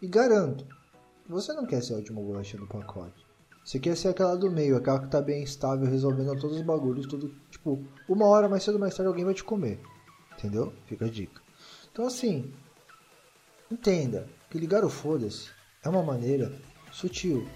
E 0.00 0.08
garanto, 0.08 0.66
você 1.28 1.52
não 1.52 1.66
quer 1.66 1.82
ser 1.82 1.94
a 1.94 1.96
última 1.96 2.20
bolachinha 2.20 2.60
do 2.60 2.68
pacote. 2.68 3.26
Você 3.64 3.80
quer 3.80 3.96
ser 3.96 4.08
aquela 4.08 4.36
do 4.36 4.48
meio, 4.48 4.76
aquela 4.76 5.00
que 5.00 5.08
tá 5.08 5.20
bem 5.20 5.42
estável, 5.42 5.90
resolvendo 5.90 6.38
todos 6.40 6.56
os 6.56 6.62
bagulhos, 6.62 7.06
tudo. 7.06 7.34
Tipo, 7.50 7.84
uma 8.08 8.26
hora 8.26 8.48
mais 8.48 8.62
cedo 8.62 8.74
ou 8.74 8.80
mais 8.80 8.94
tarde 8.94 9.08
alguém 9.08 9.24
vai 9.24 9.34
te 9.34 9.42
comer. 9.42 9.80
Entendeu? 10.38 10.72
Fica 10.86 11.06
a 11.06 11.10
dica. 11.10 11.42
Então 11.90 12.06
assim, 12.06 12.52
entenda 13.68 14.28
que 14.48 14.58
ligar 14.58 14.84
o 14.84 14.88
foda-se 14.88 15.48
é 15.82 15.88
uma 15.88 16.02
maneira 16.02 16.52
sutil. 16.92 17.48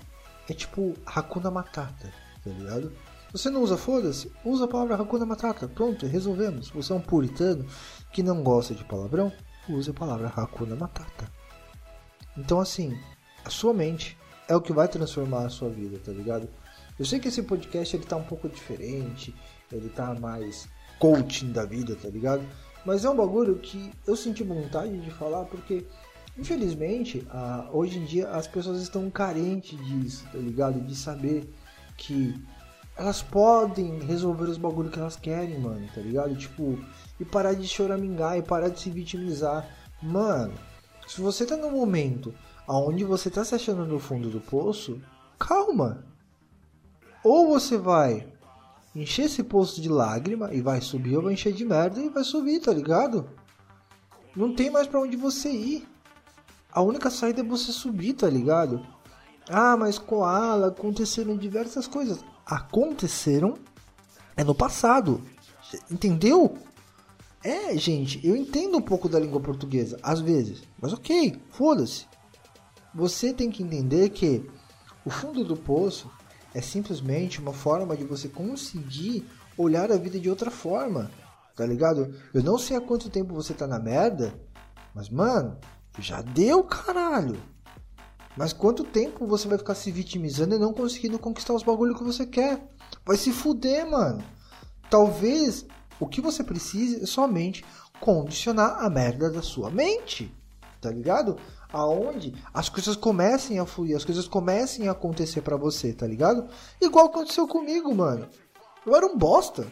É 0.48 0.52
tipo 0.52 0.94
Hakuna 1.06 1.50
Matata, 1.50 2.12
tá 2.42 2.50
ligado? 2.50 2.92
Você 3.30 3.48
não 3.48 3.62
usa 3.62 3.76
foda-se? 3.76 4.32
Usa 4.44 4.64
a 4.64 4.68
palavra 4.68 4.96
Hakuna 4.96 5.24
Matata. 5.24 5.68
Pronto, 5.68 6.06
resolvemos. 6.06 6.70
Você 6.70 6.92
é 6.92 6.96
um 6.96 7.00
puritano 7.00 7.64
que 8.12 8.20
não 8.22 8.42
gosta 8.42 8.74
de 8.74 8.82
palavrão? 8.82 9.32
Use 9.68 9.90
a 9.90 9.94
palavra 9.94 10.26
Hakuna 10.26 10.74
Matata. 10.74 11.30
Então 12.36 12.58
assim, 12.58 12.98
a 13.44 13.50
sua 13.50 13.72
mente 13.72 14.16
é 14.48 14.54
o 14.54 14.60
que 14.60 14.72
vai 14.72 14.88
transformar 14.88 15.46
a 15.46 15.48
sua 15.48 15.68
vida, 15.68 15.98
tá 16.04 16.12
ligado? 16.12 16.48
Eu 16.98 17.04
sei 17.04 17.18
que 17.18 17.28
esse 17.28 17.42
podcast 17.42 17.96
ele 17.96 18.04
tá 18.04 18.16
um 18.16 18.24
pouco 18.24 18.48
diferente, 18.48 19.34
ele 19.72 19.88
tá 19.88 20.14
mais 20.14 20.68
coaching 20.98 21.52
da 21.52 21.64
vida, 21.64 21.96
tá 21.96 22.08
ligado? 22.08 22.42
Mas 22.84 23.04
é 23.04 23.10
um 23.10 23.16
bagulho 23.16 23.56
que 23.58 23.90
eu 24.06 24.16
senti 24.16 24.42
vontade 24.42 24.98
de 24.98 25.10
falar 25.10 25.44
porque, 25.44 25.86
infelizmente, 26.36 27.26
hoje 27.72 27.98
em 27.98 28.04
dia 28.04 28.28
as 28.30 28.46
pessoas 28.46 28.82
estão 28.82 29.08
carentes 29.10 29.78
disso, 29.86 30.24
tá 30.32 30.38
ligado? 30.38 30.80
De 30.80 30.94
saber 30.94 31.52
que 31.96 32.34
elas 32.96 33.22
podem 33.22 34.00
resolver 34.00 34.44
os 34.44 34.58
bagulhos 34.58 34.92
que 34.92 34.98
elas 34.98 35.16
querem, 35.16 35.58
mano, 35.58 35.86
tá 35.94 36.00
ligado? 36.02 36.34
Tipo, 36.36 36.78
e 37.18 37.24
parar 37.24 37.54
de 37.54 37.66
choramingar 37.66 38.36
e 38.36 38.42
parar 38.42 38.68
de 38.68 38.80
se 38.80 38.90
vitimizar. 38.90 39.66
Mano, 40.02 40.52
se 41.06 41.20
você 41.20 41.46
tá 41.46 41.56
num 41.56 41.70
momento 41.70 42.34
aonde 42.70 43.02
você 43.02 43.26
está 43.26 43.44
se 43.44 43.52
achando 43.52 43.84
no 43.84 43.98
fundo 43.98 44.30
do 44.30 44.40
poço, 44.40 45.02
calma. 45.36 46.04
Ou 47.24 47.48
você 47.48 47.76
vai 47.76 48.32
encher 48.94 49.24
esse 49.24 49.42
poço 49.42 49.80
de 49.80 49.88
lágrima 49.88 50.54
e 50.54 50.60
vai 50.60 50.80
subir, 50.80 51.16
ou 51.16 51.24
vai 51.24 51.32
encher 51.32 51.52
de 51.52 51.64
merda 51.64 52.00
e 52.00 52.08
vai 52.08 52.22
subir, 52.22 52.60
tá 52.60 52.72
ligado? 52.72 53.28
Não 54.36 54.54
tem 54.54 54.70
mais 54.70 54.86
para 54.86 55.00
onde 55.00 55.16
você 55.16 55.50
ir. 55.50 55.88
A 56.70 56.80
única 56.80 57.10
saída 57.10 57.40
é 57.40 57.44
você 57.44 57.72
subir, 57.72 58.12
tá 58.12 58.30
ligado? 58.30 58.86
Ah, 59.48 59.76
mas 59.76 59.98
Koala, 59.98 60.68
aconteceram 60.68 61.36
diversas 61.36 61.88
coisas. 61.88 62.24
Aconteceram 62.46 63.54
é 64.36 64.44
no 64.44 64.54
passado. 64.54 65.20
Entendeu? 65.90 66.56
É, 67.42 67.76
gente, 67.76 68.24
eu 68.24 68.36
entendo 68.36 68.78
um 68.78 68.82
pouco 68.82 69.08
da 69.08 69.18
língua 69.18 69.40
portuguesa, 69.40 69.98
às 70.04 70.20
vezes. 70.20 70.62
Mas 70.80 70.92
ok, 70.92 71.36
foda-se 71.50 72.06
você 72.94 73.32
tem 73.32 73.50
que 73.50 73.62
entender 73.62 74.10
que 74.10 74.48
o 75.04 75.10
fundo 75.10 75.44
do 75.44 75.56
poço 75.56 76.10
é 76.54 76.60
simplesmente 76.60 77.40
uma 77.40 77.52
forma 77.52 77.96
de 77.96 78.04
você 78.04 78.28
conseguir 78.28 79.26
olhar 79.56 79.90
a 79.92 79.96
vida 79.96 80.18
de 80.18 80.28
outra 80.28 80.50
forma, 80.50 81.10
tá 81.54 81.64
ligado? 81.64 82.14
Eu 82.34 82.42
não 82.42 82.58
sei 82.58 82.76
há 82.76 82.80
quanto 82.80 83.10
tempo 83.10 83.34
você 83.34 83.54
tá 83.54 83.66
na 83.66 83.78
merda, 83.78 84.34
mas 84.94 85.08
mano, 85.08 85.58
já 85.98 86.20
deu 86.22 86.64
caralho. 86.64 87.40
Mas 88.36 88.52
quanto 88.52 88.84
tempo 88.84 89.26
você 89.26 89.48
vai 89.48 89.58
ficar 89.58 89.74
se 89.74 89.90
vitimizando 89.90 90.54
e 90.54 90.58
não 90.58 90.72
conseguindo 90.72 91.18
conquistar 91.18 91.52
os 91.52 91.62
bagulhos 91.62 91.98
que 91.98 92.04
você 92.04 92.24
quer? 92.24 92.64
Vai 93.04 93.16
se 93.16 93.32
fuder, 93.32 93.88
mano. 93.88 94.22
Talvez 94.88 95.66
o 95.98 96.06
que 96.06 96.20
você 96.20 96.42
precise 96.42 97.02
é 97.02 97.06
somente 97.06 97.64
condicionar 98.00 98.82
a 98.82 98.88
merda 98.88 99.30
da 99.30 99.42
sua 99.42 99.70
mente, 99.70 100.34
tá 100.80 100.90
ligado? 100.90 101.36
Aonde 101.72 102.34
as 102.52 102.68
coisas 102.68 102.96
comecem 102.96 103.58
a 103.58 103.66
fluir, 103.66 103.96
as 103.96 104.04
coisas 104.04 104.26
comecem 104.26 104.88
a 104.88 104.92
acontecer 104.92 105.42
para 105.42 105.56
você, 105.56 105.92
tá 105.92 106.06
ligado? 106.06 106.48
Igual 106.80 107.06
aconteceu 107.06 107.46
comigo, 107.46 107.94
mano. 107.94 108.28
Eu 108.86 108.94
era 108.94 109.06
um 109.06 109.16
bosta. 109.16 109.66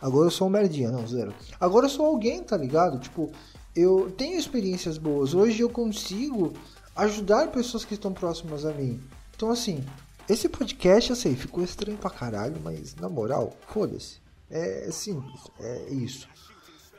Agora 0.00 0.26
eu 0.26 0.30
sou 0.30 0.48
um 0.48 0.50
merdinha, 0.50 0.90
não, 0.90 1.06
zero. 1.06 1.32
Agora 1.58 1.86
eu 1.86 1.90
sou 1.90 2.04
alguém, 2.06 2.42
tá 2.42 2.56
ligado? 2.56 2.98
Tipo, 2.98 3.30
eu 3.74 4.12
tenho 4.16 4.38
experiências 4.38 4.98
boas. 4.98 5.34
Hoje 5.34 5.62
eu 5.62 5.70
consigo 5.70 6.52
ajudar 6.94 7.50
pessoas 7.50 7.84
que 7.84 7.94
estão 7.94 8.12
próximas 8.12 8.64
a 8.64 8.72
mim. 8.72 9.02
Então, 9.34 9.50
assim, 9.50 9.84
esse 10.28 10.48
podcast, 10.48 11.10
eu 11.10 11.16
sei, 11.16 11.34
ficou 11.34 11.64
estranho 11.64 11.98
pra 11.98 12.10
caralho, 12.10 12.60
mas 12.62 12.94
na 12.96 13.08
moral, 13.08 13.52
foda-se. 13.66 14.22
É 14.50 14.90
simples, 14.92 15.40
é 15.58 15.88
isso. 15.90 16.28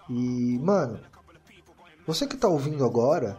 E, 0.09 0.59
mano, 0.59 0.99
você 2.05 2.27
que 2.27 2.37
tá 2.37 2.47
ouvindo 2.47 2.83
agora, 2.83 3.37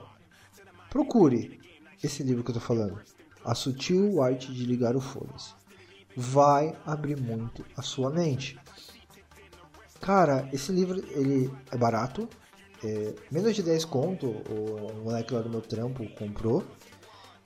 Procure 0.96 1.60
esse 2.02 2.22
livro 2.22 2.42
que 2.42 2.48
eu 2.48 2.54
tô 2.54 2.60
falando. 2.60 2.98
A 3.44 3.54
Sutil 3.54 4.22
Arte 4.22 4.50
de 4.50 4.64
Ligar 4.64 4.96
o 4.96 5.00
Foda-se. 5.00 5.52
vai 6.16 6.74
abrir 6.86 7.20
muito 7.20 7.62
a 7.76 7.82
sua 7.82 8.08
mente. 8.08 8.58
Cara, 10.00 10.48
esse 10.54 10.72
livro 10.72 11.04
ele 11.10 11.52
é 11.70 11.76
barato, 11.76 12.26
é, 12.82 13.14
menos 13.30 13.54
de 13.54 13.62
10 13.62 13.84
conto, 13.84 14.26
o 14.26 15.04
moleque 15.04 15.34
lá 15.34 15.42
do 15.42 15.50
meu 15.50 15.60
trampo 15.60 16.08
comprou. 16.14 16.64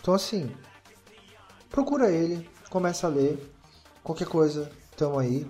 Então 0.01 0.15
assim, 0.15 0.49
procura 1.69 2.09
ele, 2.09 2.49
começa 2.71 3.09
a 3.09 3.11
ler, 3.11 3.37
qualquer 4.05 4.29
coisa, 4.29 4.71
tamo 4.97 5.19
aí. 5.19 5.45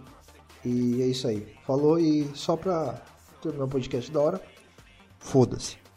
E 0.65 1.03
é 1.03 1.07
isso 1.07 1.29
aí. 1.29 1.55
Falou 1.67 1.99
e 1.99 2.35
só 2.35 2.57
pra 2.57 2.95
terminar 3.43 3.67
o 3.67 3.69
podcast 3.69 4.11
da 4.11 4.21
hora, 4.21 4.43
foda-se. 5.19 5.90